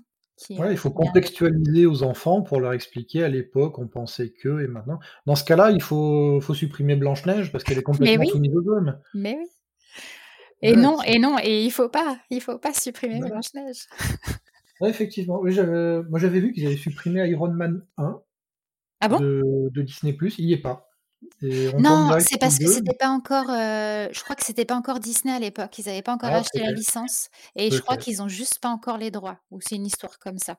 [0.50, 4.68] Ouais, il faut contextualiser aux enfants pour leur expliquer à l'époque, on pensait que, et
[4.68, 5.00] maintenant.
[5.26, 9.00] Dans ce cas-là, il faut, faut supprimer Blanche-Neige parce qu'elle est complètement oui, sous nicodome.
[9.14, 9.48] mais oui.
[10.62, 13.30] Et Ouais, non, et non, et il faut pas, il faut pas supprimer Ouais.
[13.30, 13.88] Blanche-Neige.
[14.84, 15.40] Ouais, effectivement.
[15.40, 18.22] Oui, j'avais, moi, j'avais vu qu'ils avaient supprimé Iron Man 1
[19.00, 19.18] Ah bon?
[19.20, 20.90] de, de Disney+, il y est pas.
[21.80, 22.74] Non, c'est parce que le 2.
[22.76, 23.50] c'était pas encore.
[23.50, 25.78] euh, je crois que c'était pas encore Disney à l'époque.
[25.80, 28.70] Ils avaient pas encore Ah, acheté la licence, et je crois qu'ils ont juste pas
[28.70, 29.40] encore les droits.
[29.52, 30.58] Ou c'est une histoire comme ça.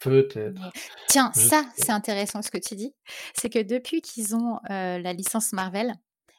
[0.00, 0.60] peut-être.
[1.08, 2.94] Tiens, Je ça, c'est intéressant ce que tu dis.
[3.34, 5.94] C'est que depuis qu'ils ont euh, la licence Marvel,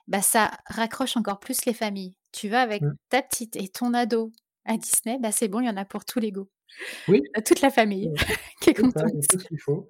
[0.08, 2.16] bah ça raccroche encore plus les familles.
[2.32, 2.92] Tu vas avec Mm.
[3.10, 4.32] ta petite et ton ado
[4.66, 6.50] à Disney, bah c'est bon, il y en a pour tous les goûts.
[7.08, 8.12] Oui, toute la famille
[8.62, 9.12] qui est contente.
[9.12, 9.88] tout ce qu'il faut.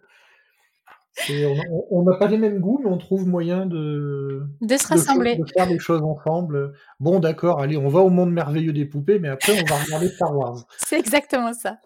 [1.92, 5.38] On n'a pas les mêmes goûts, mais on trouve moyen de, De se rassembler.
[5.38, 6.74] de faire des choses ensemble.
[7.00, 10.10] Bon, d'accord, allez, on va au monde merveilleux des poupées, mais après, on va regarder
[10.10, 10.66] Star Wars.
[10.78, 11.78] C'est exactement ça.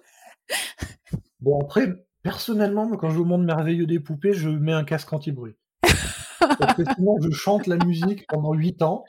[1.41, 1.87] Bon, après,
[2.21, 5.55] personnellement, moi, quand je vais au monde merveilleux des poupées, je mets un casque anti-bruit.
[6.39, 9.05] Parce que sinon, je chante la musique pendant 8 ans.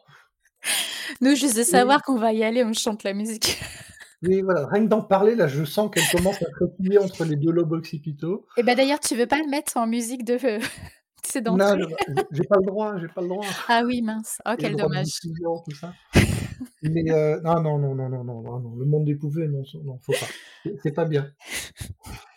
[1.21, 3.61] Nous, juste de Et, savoir qu'on va y aller, on chante la musique.
[4.23, 7.37] Mais voilà, rien que d'en parler, là, je sens qu'elle commence à frétiller entre les
[7.37, 8.47] deux lobes occipitaux.
[8.59, 10.59] Et ben d'ailleurs, tu veux pas le mettre en musique de euh,
[11.23, 11.77] c'est dans Non,
[12.31, 13.47] j'ai pas le droit, j'ai pas le droit.
[13.69, 14.39] Ah oui, mince.
[14.47, 15.21] Oh, quel dommage.
[15.23, 15.95] Tout ça.
[16.83, 19.99] Mais euh, non, non, non, non, non, non, non, le monde des pouvées, non, non,
[19.99, 20.71] faut pas.
[20.83, 21.31] C'est pas bien.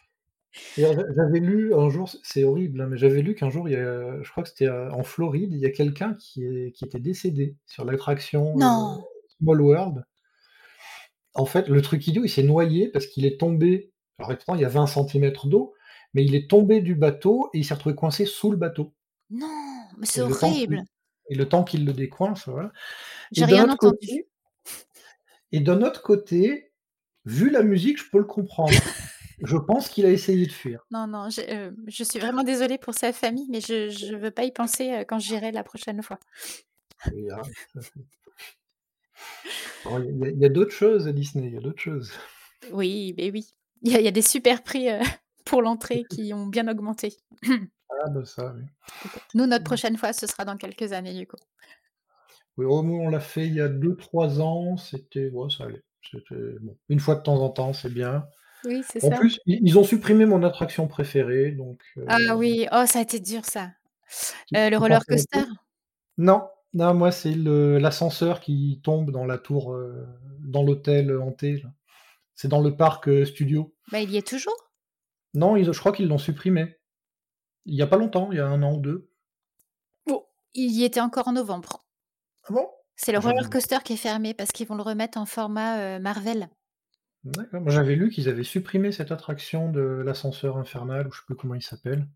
[0.78, 4.22] J'avais lu un jour, c'est horrible, hein, mais j'avais lu qu'un jour, il y a,
[4.22, 7.56] je crois que c'était euh, en Floride, il y a quelqu'un qui, qui, était décédé
[7.66, 9.02] sur l'attraction euh,
[9.40, 10.04] Small World
[11.34, 13.92] en fait, le truc idiot, il s'est noyé parce qu'il est tombé.
[14.20, 15.74] Alors, il y a 20 cm d'eau,
[16.14, 18.94] mais il est tombé du bateau et il s'est retrouvé coincé sous le bateau.
[19.30, 19.48] Non,
[19.98, 20.84] mais c'est horrible.
[21.30, 22.72] et le temps qu'il le décoince, voilà.
[23.32, 23.98] J'ai rien entendu.
[23.98, 24.28] côté,
[25.52, 26.72] et d'un autre côté,
[27.26, 28.74] vu la musique, je peux le comprendre.
[29.42, 30.86] Je pense qu'il a essayé de fuir.
[30.90, 34.32] Non, non, je, euh, je suis vraiment désolée pour sa famille, mais je je veux
[34.32, 36.18] pas y penser euh, quand j'irai la prochaine fois.
[37.14, 37.42] Et, ah,
[39.86, 42.14] Il y a, d'autres choses à Disney, il y a d'autres choses.
[42.72, 43.53] Oui, mais oui.
[43.82, 45.01] Il y a, il y a des super prix euh,
[45.45, 47.18] pour l'entrée qui ont bien augmenté.
[48.05, 48.64] Ah, bah ça, oui.
[49.36, 51.38] Nous, notre prochaine fois, ce sera dans quelques années, du coup.
[52.57, 55.84] Oui, on l'a fait il y a 2-3 ans, c'était ouais, ça allait.
[56.01, 56.76] C'était bon.
[56.89, 58.26] Une fois de temps en temps, c'est bien.
[58.66, 59.18] Oui, c'est En ça.
[59.18, 63.01] plus, i ils ont supprimé mon attraction préférée, donc Ah heu, oui, oh, ça a
[63.03, 63.72] été dur ça.
[64.55, 65.45] Heu, le roller coaster?
[66.18, 70.05] Non, non, moi, c'est l'ascenseur qui tombe dans la tour, heu,
[70.39, 71.63] dans l'hôtel, hanté.
[72.36, 73.74] C'est dans le parc, heu, Studio.
[73.91, 74.71] Bah, il y est toujours?
[75.36, 76.78] Non, ils je crois qu'ils l'ont supprimé.
[77.65, 79.09] Il y a pas longtemps, il y a 1 an ou 2.
[80.09, 81.84] Oh, il y était encore en novembre.
[82.45, 82.69] Ah bon?
[82.95, 85.97] C'est le J'avais roller coaster qui est fermé parce qu'ils vont le remettre en format,
[85.97, 86.49] heu, Marvel.
[87.26, 87.61] D'accord.
[87.61, 91.36] Moi, j'avais lu qu'ils avaient supprimé cette attraction de l'ascenseur infernal ou je sais plus
[91.36, 92.07] comment il s'appelle.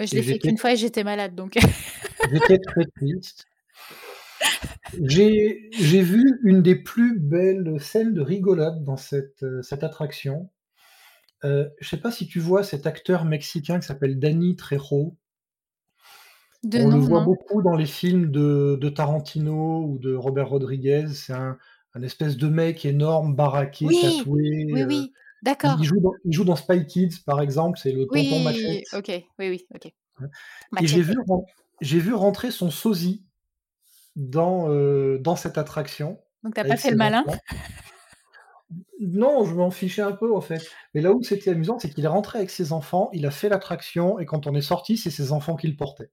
[0.00, 1.58] Bah, je l'ai fait qu'une fois et j'étais malade donc
[2.32, 3.46] j'étais très triste.
[5.02, 10.48] J'ai vu une des plus belles scènes de rigolade dans cette, heu, cette attraction.
[11.44, 15.18] Heu, je sais pas si tu vois cet acteur mexicain qui s'appelle Danny Trejo?
[16.62, 17.26] De On le voit non.
[17.26, 21.08] beaucoup dans les films de de Tarantino ou de Robert Rodriguez.
[21.12, 21.58] C'est un
[21.94, 23.98] un espèce de mec énorme, baraqué, Oui!
[24.00, 25.12] tatoué, Oui, heu, oui,
[25.42, 25.82] il d'accord.
[25.82, 28.84] joue dans il joue dans Spy Kids, par exemple, c'est le tonton Oui, Machette.
[28.94, 29.92] OK, oui, oui, OK.
[30.80, 31.14] Et j'ai vu
[31.80, 33.24] j'ai vu rentrer son sosie
[34.16, 37.24] dans, heu, dans cette attraction Donc tu as pas fait le malin?
[39.00, 40.62] Non, je m'en fichais un peu, en fait.
[40.94, 43.48] Mais là où c'était amusant, c'est qu'il est rentré avec ses enfants, il a fait
[43.48, 46.10] l'attraction et quand on est sortis, c'est ses enfants qui le portaient.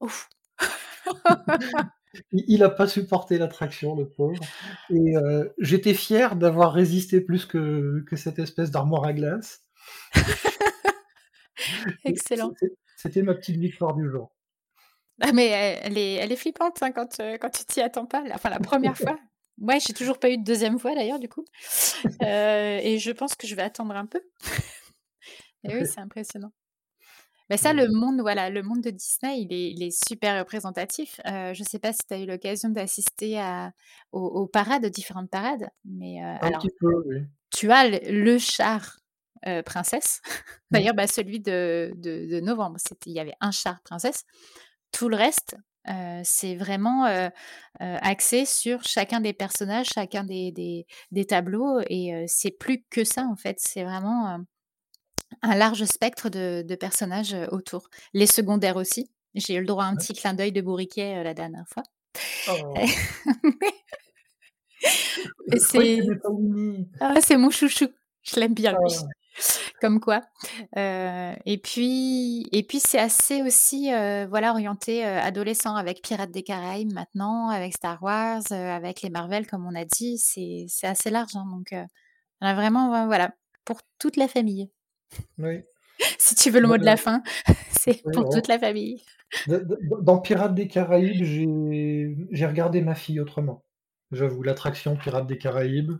[0.00, 0.28] Ouf!
[2.32, 4.42] Il il a pas supporté l'attraction, le pauvre
[4.90, 9.62] et heu, j'étais fier d'avoir résisté plus que que cette espèce d'armoire à glace.
[12.04, 12.52] Excellent.
[12.96, 14.30] c'était ma petite victoire du jour.
[15.20, 18.06] Ah mais elle elle est elle est flippante, hein, quand, heu, quand tu t'y attends
[18.06, 19.18] pas, la enfin la 1re fois.
[19.60, 21.44] Ouais, j'ai toujours pas eu de 2e fois d'ailleurs du coup,
[22.20, 24.20] et je pense que je vais attendre un peu.
[25.64, 26.52] Et oui, c'est impressionnant.
[27.50, 31.20] Mais ça, le monde, voilà, le monde de Disney, il est il est super représentatif.
[31.26, 33.38] Heu, je sais pas si tu as eu l'occasion d'assister
[34.12, 37.26] aux aux parades, aux différentes parades, mais heu, Un alors petit peu, oui.
[37.52, 38.98] tu as le le char,
[39.46, 40.20] heu, princesse.
[40.70, 40.84] Mmh.
[40.84, 44.24] D'ailleurs, bah, celui de de de novembre, il y avait un char princesse.
[44.92, 45.56] Tout le reste,
[46.24, 47.06] c'est vraiment,
[47.80, 53.24] axé sur chacun des personnages, chacun des des des tableaux et c'est plus que ça,
[53.26, 53.58] en fait.
[53.60, 54.38] C'est vraiment,
[55.42, 57.88] un large spectre de de personnages, autour.
[58.12, 59.10] Les secondaires aussi.
[59.34, 61.82] J'ai eu le droit à un petit clin d'œil de Bourriquet, la dernière fois.
[62.48, 62.74] Oh!
[65.56, 65.98] C'est
[67.00, 67.86] ah, c'est mon chouchou,
[68.22, 68.94] je l'aime bien lui.
[69.00, 69.06] Ah!
[69.80, 70.20] Comme quoi.
[70.76, 73.88] Et puis et puis c'est assez aussi,
[74.28, 79.66] voilà, orienté, adolescent avec Pirates des Caraïbes maintenant, avec Star Wars, avec les Marvel comme
[79.66, 81.84] on a dit, c'est c'est assez large, hein, donc heu,
[82.40, 84.70] on a vraiment, voilà, pour toute la famille.
[85.38, 85.62] Oui.
[86.18, 87.22] Si tu veux le mot de la fin,
[87.70, 89.02] c'est oui, pour toute la famille.
[90.02, 93.64] dans Pirates des Caraïbes, j'ai regardé ma fille autrement.
[94.12, 95.92] J'avoue, l'attraction Pirates des Caraïbes,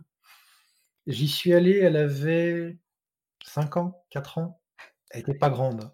[1.07, 2.77] j'y suis allé, elle avait
[3.45, 4.59] 5 ans, 4 ans.
[5.11, 5.91] Elle était pas grande,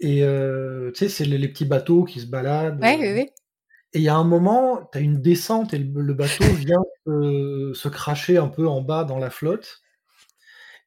[0.00, 3.30] et heu, tu sais, c'est les les petits bateaux qui se baladent, Ouais, oui, oui.
[3.94, 6.82] et il y a un moment, tu as une descente et le le bateau vient
[7.06, 9.80] se se cracher un peu en bas dans la flotte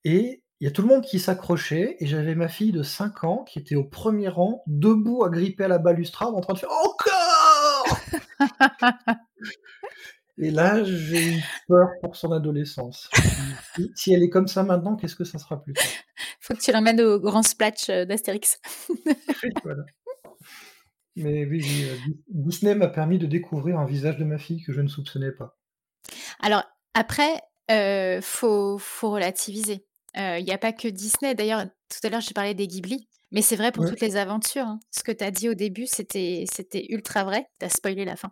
[0.04, 3.24] et il y a tout le monde qui s'accrochait et j'avais ma fille de 5
[3.24, 6.70] ans qui était au 1er rang, debout, agrippée à la balustrade en train de faire:
[6.72, 7.98] «Encore!»
[10.38, 13.10] et là, j'ai eu peur pour son adolescence.
[13.96, 15.84] «Si elle est comme ça maintenant, qu'est-ce que ça sera plus tard?»
[16.40, 18.60] Faut que tu l'emmènes au grand splatch, heu, d'Astérix.
[19.64, 19.82] Voilà.
[21.16, 24.82] Mais oui, Dis Disney m'a permis de découvrir un visage de ma fille que je
[24.82, 25.58] ne soupçonnais pas.
[26.40, 27.42] Alors après,
[27.72, 29.88] heu, faut faut relativiser.
[30.16, 31.36] Il y a pas que Disney.
[31.36, 33.90] D'ailleurs, tout à l'heure, j'ai parlé des Ghibli, mais c'est vrai pour Ouais.
[33.90, 34.80] toutes les aventures, hein.
[34.92, 36.46] Ce que tu as dit au début, c'était
[36.90, 37.46] ultra vrai.
[37.60, 38.32] Tu as spoilé la fin.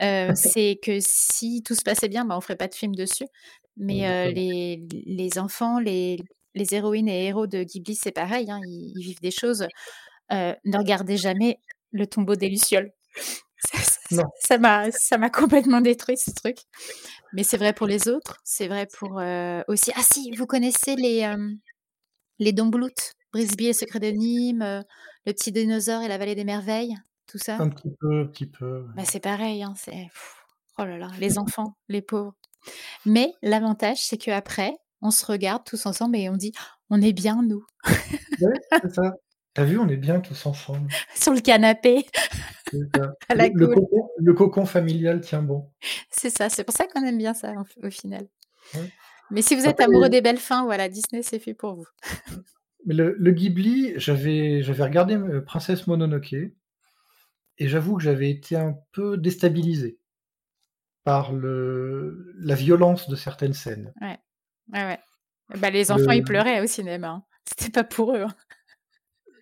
[0.34, 3.26] C'est que si tout se passait bien, bah, on ferait pas de film dessus.
[3.76, 6.18] Mais les les enfants, les
[6.54, 9.66] les héroïnes et héros de Ghibli, c'est pareil, hein, ils ils vivent des choses.
[10.30, 11.58] Ne regardez jamais
[11.92, 12.92] Le Tombeau des lucioles.
[14.12, 14.30] Ça ça Non.
[14.40, 16.58] ça m'a ça m'a complètement détruit ce truc.
[17.34, 20.96] Mais c'est vrai pour les autres, c'est vrai pour, heu, aussi ah si, vous connaissez
[20.96, 21.58] les, hem,
[22.38, 23.14] les Dombloutes?
[23.32, 24.82] Brisby et le secret de Nîmes, heu,
[25.26, 26.96] Le petit dinosaure et la vallée des merveilles,
[27.26, 27.56] tout ça?
[27.56, 28.88] Un petit peu, petit peu, ouais.
[28.96, 30.08] Bah, c'est pareil, hein, c'est
[30.78, 32.34] oh là là, les enfants, les pauvres.
[33.06, 36.52] Mais l'avantage, c'est qu'après, on se regarde tous ensemble et on dit:
[36.90, 37.64] «On est bien nous».
[38.40, 39.14] Ouais, c'est ça.
[39.54, 40.88] Tu as vu, on est bien tous ensemble.
[41.14, 42.06] Sur le canapé,
[43.28, 43.74] à Le la le cool.
[43.74, 45.70] cocon le cocon familial tient bon.
[46.10, 48.28] C'est ça, c'est pour ça qu'on aime bien ça, au final.
[48.74, 48.90] Ouais.
[49.30, 51.86] Mais si vous êtes Après amoureux des belles fins, voilà, Disney, c'est fait pour vous.
[52.86, 58.74] Mais le, le Ghibli, j'avais regardé euh, Princesse Mononoke et j'avoue que j'avais été un
[58.92, 59.98] peu déstabilisé
[61.04, 63.92] par le, la violence de certaines scènes.
[64.00, 64.18] Ouais,
[64.72, 65.00] ouais, ouais.
[65.58, 67.08] Bah, les enfants, Le- ils pleuraient au cinéma.
[67.08, 67.24] hein.
[67.46, 68.22] C'était pas pour eux.
[68.22, 68.34] hein.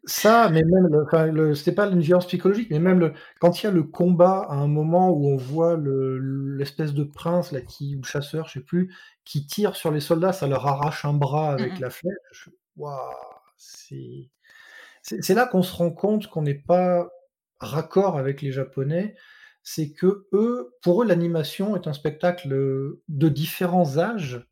[0.05, 3.61] Ça, mais même, le, enfin, le, c'était pas une violence psychologique, mais même le, quand
[3.63, 6.19] il y a le combat à un moment où on voit le,
[6.57, 8.95] l'espèce de prince là qui ou chasseur, je sais plus,
[9.25, 11.81] qui tire sur les soldats, ça leur arrache un bras avec Mhm.
[11.81, 12.49] la flèche.
[12.77, 13.13] Waouh,
[13.59, 14.31] c'est,
[15.03, 17.11] c'est, c'est là qu'on se rend compte qu'on n'est pas
[17.61, 19.17] raccord avec les Japonais.
[19.63, 22.49] C'est que eux, pour eux, l'animation est un spectacle
[23.09, 24.47] de différents âges,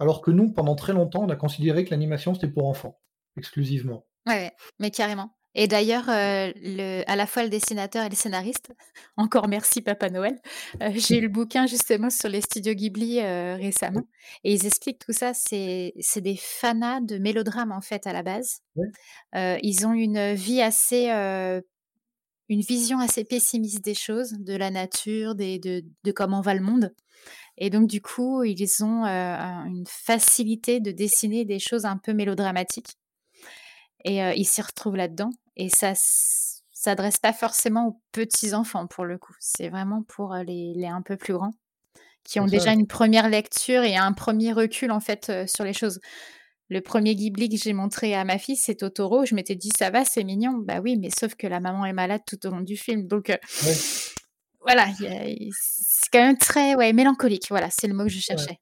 [0.00, 3.00] alors que nous, pendant très longtemps, on a considéré que l'animation c'était pour enfants
[3.36, 4.06] exclusivement.
[4.26, 5.30] Ouais, mais carrément.
[5.56, 8.70] Et d'ailleurs, euh, le, à la fois le dessinateur et le scénariste,
[9.16, 10.38] encore merci Papa Noël,
[10.80, 14.02] euh, j'ai eu le bouquin justement sur les studios Ghibli euh, récemment,
[14.44, 18.60] et ils expliquent tout ça, c'est des fanas de mélodrames en fait à la base.
[18.76, 18.86] Ouais.
[19.34, 21.60] Euh, ils ont une vie assez, euh,
[22.48, 26.60] une vision assez pessimiste des choses, de la nature, des, de, de comment va le
[26.62, 26.94] monde.
[27.58, 31.98] Et donc du coup, ils ont euh, un- une facilité de dessiner des choses un
[31.98, 32.96] peu mélodramatiques.
[34.04, 35.30] Et euh, ils s'y retrouvent là-dedans.
[35.56, 39.34] Et ça s- s'adresse pas forcément aux petits enfants pour le coup.
[39.40, 41.52] C'est vraiment pour les, les un peu plus grands
[42.24, 42.50] qui ont ça.
[42.50, 46.00] déjà une première lecture et un premier recul en fait euh, sur les choses.
[46.68, 49.24] Le premier Ghibli que j'ai montré à ma fille, c'est Totoro.
[49.26, 50.52] Je m'étais dit ça va, c'est mignon.
[50.58, 53.06] Bah oui, mais sauf que la maman est malade tout au long du film.
[53.08, 53.74] Donc euh, Ouais.
[54.60, 57.46] voilà, c'est quand même très ouais, mélancolique.
[57.50, 58.60] Voilà, c'est le mot que je cherchais.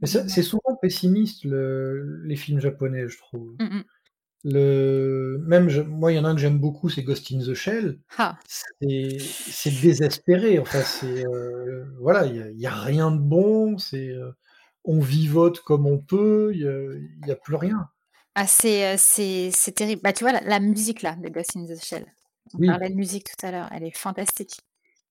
[0.00, 3.54] Mais c'est souvent pessimiste le- les films japonais, je trouve.
[3.58, 3.84] Mm, mm.
[4.42, 7.40] Le même je- moi, il y en a un que j'aime beaucoup, c'est Ghost in
[7.40, 7.98] the Shell.
[8.16, 8.38] Ah,
[8.80, 10.58] C'est désespéré.
[10.58, 13.76] Enfin, c'est euh, voilà, il y a, rien de bon.
[13.76, 14.30] C'est euh,
[14.84, 16.52] on vivote comme on peut.
[16.54, 17.88] Il y a, plus rien.
[18.34, 20.00] Ah, c'est, euh, terrible.
[20.02, 22.06] Bah, tu vois, la, la musique là de Ghost in the Shell.
[22.54, 22.66] On Oui.
[22.66, 23.68] parlait de musique tout à l'heure.
[23.72, 24.58] Elle est fantastique.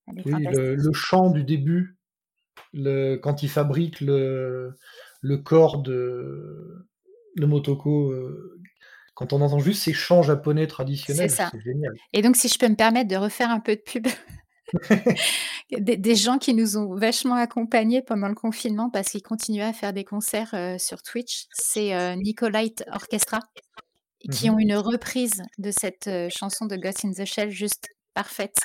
[0.07, 0.55] Elle est Oui, fantastique.
[0.57, 1.97] le, le chant du début,
[2.73, 4.73] le, quand il fabrique le,
[5.21, 6.88] le corps de,
[7.38, 8.11] de Motoko,
[9.20, 11.91] quand on entend juste ces chants japonais traditionnels, C'est génial.
[12.13, 14.07] Et donc, si je peux me permettre de refaire un peu de pub,
[15.78, 19.74] des, des gens qui nous ont vachement accompagnés pendant le confinement parce qu'ils continuaient à
[19.74, 23.39] faire des concerts euh, sur Twitch, c'est euh, Nicolite Orchestra
[24.32, 24.55] qui Mhm.
[24.55, 28.55] ont une reprise de cette euh, chanson de Ghost in the Shell juste parfaite.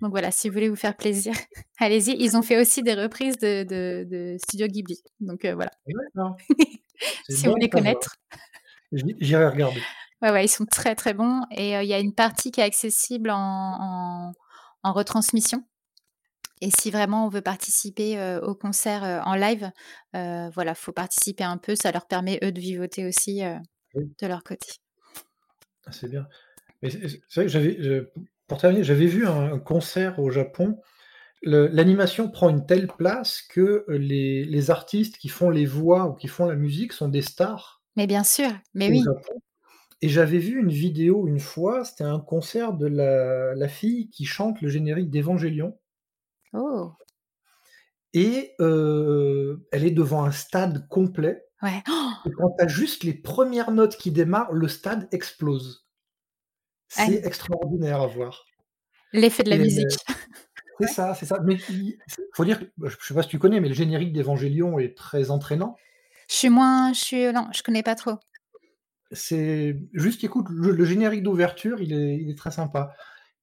[0.00, 1.32] Donc voilà, si vous voulez vous faire plaisir,
[1.78, 2.16] allez-y.
[2.18, 5.00] Ils ont fait aussi des reprises de, de, de Studio Ghibli.
[5.20, 5.70] Donc euh, voilà,
[7.30, 8.16] si bon vous voulez connaître.
[8.92, 9.80] J'irai regarder.
[10.22, 11.42] Ouais, ouais, ils sont très très bons.
[11.50, 14.32] Et euh, il y a une partie qui est accessible en, en,
[14.82, 15.62] en retransmission.
[16.62, 19.70] Et si vraiment on veut participer euh, au concert euh, en live,
[20.14, 21.74] voilà, faut participer un peu.
[21.76, 23.42] Ça leur permet eux de vivoter aussi
[23.94, 24.04] Oui.
[24.20, 24.66] de leur côté.
[25.86, 26.26] Ah, C'est bien.
[26.82, 27.78] Mais c'est vrai que j'avais,
[28.46, 30.80] pour terminer, j'avais vu un, un concert au Japon.
[31.42, 36.28] L'animation prend une telle place que les, les artistes qui font les voix ou qui
[36.28, 39.02] font la musique sont des stars Mais bien sûr, mais oui.
[39.02, 39.40] Japon.
[40.02, 44.26] Et j'avais vu une vidéo une fois, c'était un concert de la, la fille qui
[44.26, 45.78] chante le générique d'Evangélion.
[46.52, 46.92] Oh,
[48.12, 51.44] Et euh, elle est devant un stade complet.
[51.62, 51.82] ouais.
[51.88, 55.86] Oh, Et quand tu as juste les premières notes qui démarrent, le stade explose.
[56.88, 58.44] C'est extraordinaire à voir.
[59.12, 59.98] L'effet de la Et, euh, musique.
[60.78, 61.40] C'est ça, c'est ça.
[61.42, 61.96] Mais il
[62.34, 65.30] faut dire, que- je sais pas si tu connais, mais le générique d'Evangélion est très
[65.30, 65.76] entraînant.
[66.28, 68.18] Je suis moins, je suis, non, je connais pas trop.
[69.12, 72.94] C'est juste, écoute, le, le générique d'ouverture, il est, il est très sympa.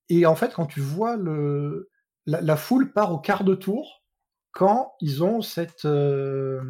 [0.10, 1.90] Et en fait, quand tu vois le,
[2.26, 4.04] la, la foule part au quart de tour
[4.52, 6.62] quand ils ont cette, euh,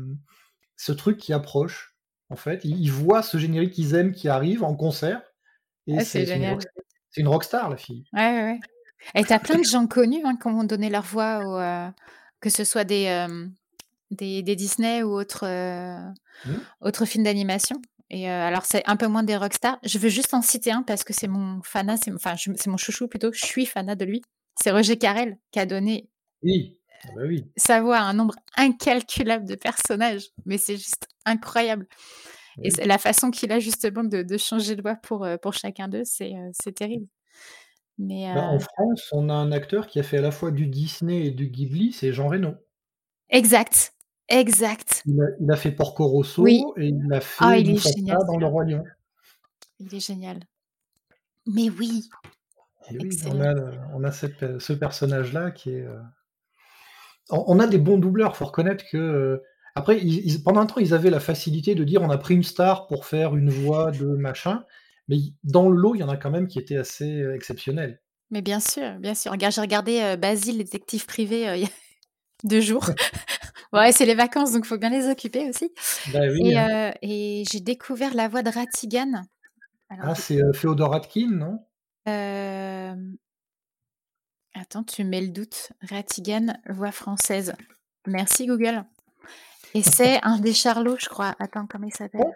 [0.78, 1.98] ce truc qui approche.
[2.30, 5.22] En fait, ils, ils voient ce générique qu'ils aiment qui arrive en concert.
[5.88, 6.54] Et Ah, c'est génial.
[6.54, 6.68] rock-
[7.10, 8.06] c'est une rockstar, la fille.
[8.14, 8.60] Ouais, ouais, ouais.
[9.16, 11.90] Et t'as plein de gens connus hein, qui ont donné leur voix, au, euh,
[12.40, 13.48] que ce soit des, euh,
[14.14, 15.98] des, des Disney ou autres, euh,
[16.82, 17.78] autres films d'animation.
[18.10, 19.80] Et euh, alors, c'est un peu moins des rockstars.
[19.84, 22.36] Je veux juste en citer un parce que c'est mon fanat, c'est enfin,
[22.68, 23.32] mon chouchou plutôt.
[23.34, 24.22] Je suis fanat de lui.
[24.62, 26.10] C'est Roger Carrel qui a donné
[26.44, 27.46] Oui, ah bah oui.
[27.58, 30.30] sa voix à un nombre incalculable de personnages.
[30.46, 31.88] Mais c'est juste incroyable.
[32.64, 32.86] Et Oui.
[32.86, 36.04] la façon qu'il a justement de, de changer de voix pour, euh, pour chacun d'eux,
[36.06, 37.08] c'est euh, c'est terrible.
[37.98, 40.52] Mais Bah, euh, en France, on a un acteur qui a fait à la fois
[40.52, 42.54] du Disney et du Ghibli, c'est Jean Reno.
[43.30, 43.93] exact,
[44.30, 45.04] exact.
[45.06, 46.64] Il a, il a fait Porco Rosso Oui.
[46.78, 48.46] et il a fait Ah, il génial, dans Le.
[48.46, 48.84] Roi Lion.
[49.80, 50.40] Il est génial.
[51.46, 52.10] Mais oui,
[52.92, 53.54] Et oui, on a,
[53.94, 55.82] on a cette- ce personnage-là qui est.
[55.86, 56.00] euh,
[57.30, 59.44] On, a des bons doubleurs, faut reconnaître que euh,
[59.76, 60.00] Après,
[60.46, 63.06] pendant un temps, ils avaient la facilité de dire on a pris une star pour
[63.06, 64.64] faire une voix de machin,
[65.08, 68.00] mais dans le lot, il y en a quand même qui étaient assez euh, exceptionnels.
[68.30, 69.32] Mais bien sûr, bien sûr.
[69.32, 71.70] Regarde, j'ai regardé euh, Basile, le détective privé, euh, il y a
[72.46, 72.86] deux jours.
[73.74, 75.72] ouais, c'est les vacances, donc il faut bien les occuper aussi.
[76.14, 76.90] Bah oui, Et, hein.
[76.90, 79.24] euh, et j'ai découvert la voix de Ratigan.
[79.90, 81.60] Alors, Ah, c'est euh, Féodor Atkin, non?
[82.08, 82.96] Euh,
[84.56, 85.72] Attends, tu mets le doute.
[85.90, 87.54] Ratigan, voix française.
[88.06, 88.84] Merci Google.
[89.74, 91.36] Et c'est un des Charlots, je crois.
[91.40, 92.22] Attends, comment il s'appelle?
[92.24, 92.34] Oh.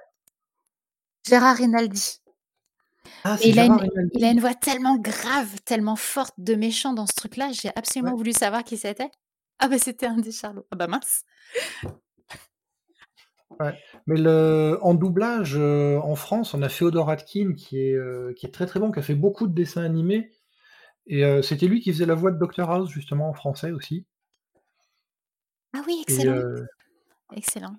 [1.27, 2.19] Gérard Rinaldi.
[3.23, 4.09] Ah, Et il a, une, Rinaldi.
[4.15, 7.51] il a une voix tellement grave, tellement forte de méchant dans ce truc-là.
[7.51, 8.17] J'ai absolument Ouais.
[8.17, 9.11] voulu savoir qui c'était.
[9.59, 10.67] Ah bah c'était un des Charlots.
[10.71, 11.23] Ah bah mince.
[14.05, 18.45] Mais le, en doublage, euh, en France, on a Féodor Atkin qui est, euh, qui
[18.45, 20.31] est très très bon, qui a fait beaucoup de dessins animés.
[21.07, 24.05] Et euh, c'était lui qui faisait la voix de Dr House, justement, en français aussi.
[25.73, 26.41] Ah oui, excellent.
[27.35, 27.75] Excellent.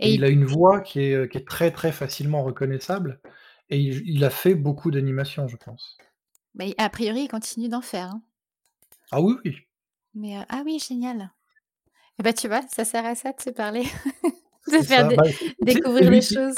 [0.00, 3.20] et Et il a une voix qui est, qui est très très facilement reconnaissable.
[3.70, 5.96] Et il, il a fait beaucoup d'animations, je pense.
[6.54, 8.10] bah, a priori, il continue d'en faire.
[8.10, 8.22] hein.
[9.10, 9.56] Ah oui, oui.
[10.14, 11.30] Mais euh, ah oui, génial.
[12.18, 13.82] Et bah tu vois, ça sert à ça de se parler,
[14.72, 15.22] de faire Bah,
[15.60, 16.54] découvrir qui- choses.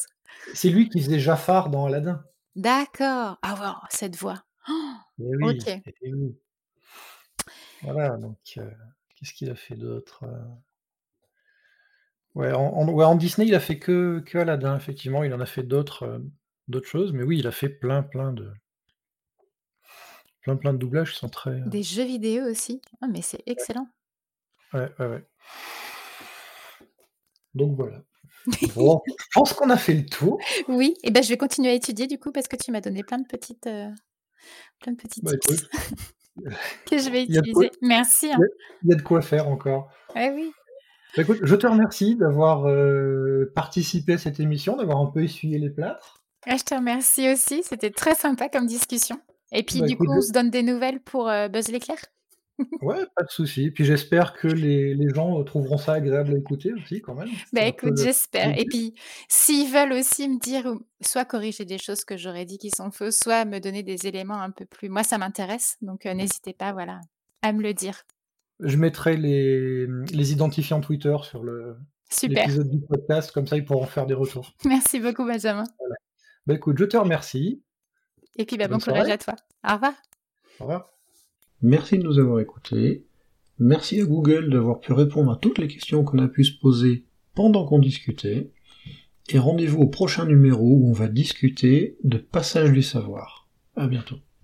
[0.53, 2.23] C'est lui qui faisait Jafar dans Aladdin.
[2.55, 3.37] D'accord.
[3.41, 4.43] Ah wow, cette voix.
[4.69, 5.81] Oh, Eh oui, Ok.
[5.85, 6.37] eh oui.
[7.81, 8.69] Voilà, donc euh,
[9.15, 10.23] qu'est-ce qu'il a fait d'autre
[12.35, 15.23] ouais en, en- ouais, en Disney, il a fait que, que Aladdin, effectivement.
[15.23, 16.19] Il en a fait d'autres euh,
[16.67, 18.51] d'autres choses, mais oui, il a fait plein, plein de
[20.47, 21.49] plein, plein de doublages qui sont très.
[21.51, 22.81] euh, Des jeux vidéo aussi.
[23.01, 23.87] Ah, mais c'est excellent.
[24.73, 25.27] Ouais, ouais, ouais.
[27.53, 28.01] Donc voilà.
[28.75, 30.39] Bon, je pense qu'on a fait le tour.
[30.69, 33.03] Oui, et ben je vais continuer à étudier du coup parce que tu m'as donné
[33.03, 33.89] plein de petites, euh,
[34.79, 35.67] plein de petits Bah, tips
[36.89, 37.71] que je vais quoi, utiliser.
[37.81, 38.31] Merci.
[38.31, 38.37] hein.
[38.37, 38.47] il y a-
[38.83, 39.91] il y a de quoi faire encore.
[40.15, 40.51] Ouais, oui.
[41.17, 45.57] Bah, écoute, je te remercie d'avoir euh, participé à cette émission, d'avoir un peu essuyé
[45.57, 46.21] les plâtres.
[46.45, 47.63] Ah, je te remercie aussi.
[47.63, 49.19] C'était très sympa comme discussion.
[49.51, 51.97] Et puis Bah, du coup, on se donne des nouvelles pour euh, Buzz l'éclair?
[52.81, 53.69] Ouais, pas de souci.
[53.69, 57.29] Puis j'espère que les, les gens euh, trouveront ça agréable à écouter aussi, quand même.
[57.53, 58.57] Bah écoute, le j'espère.
[58.57, 58.95] Et puis,
[59.29, 63.19] s'ils veulent aussi me dire, soit corriger des choses que j'aurais dit qui sont fausses,
[63.19, 64.89] soit me donner des éléments un peu plus.
[64.89, 66.99] Moi, ça m'intéresse, donc euh, n'hésitez pas, voilà,
[67.43, 68.01] à me le dire.
[68.59, 71.77] Je mettrai les, les identifiants Twitter sur le-
[72.47, 74.55] l'épisode du podcast, comme ça ils pourront faire des retours.
[74.65, 75.65] Merci beaucoup, Benjamin.
[76.47, 77.61] Bah écoute, je te remercie.
[78.37, 79.35] Et puis, bah, bon courage à toi.
[79.67, 79.93] Au revoir.
[80.59, 80.89] Au revoir.
[81.61, 83.05] Merci de nous avoir écoutés.
[83.59, 87.05] Merci à Google d'avoir pu répondre à toutes les questions qu'on a pu se poser
[87.33, 88.51] pendant qu'on discutait.
[89.29, 93.49] Et rendez-vous au prochain numéro où on va discuter de passage du savoir.
[93.75, 94.17] À bientôt.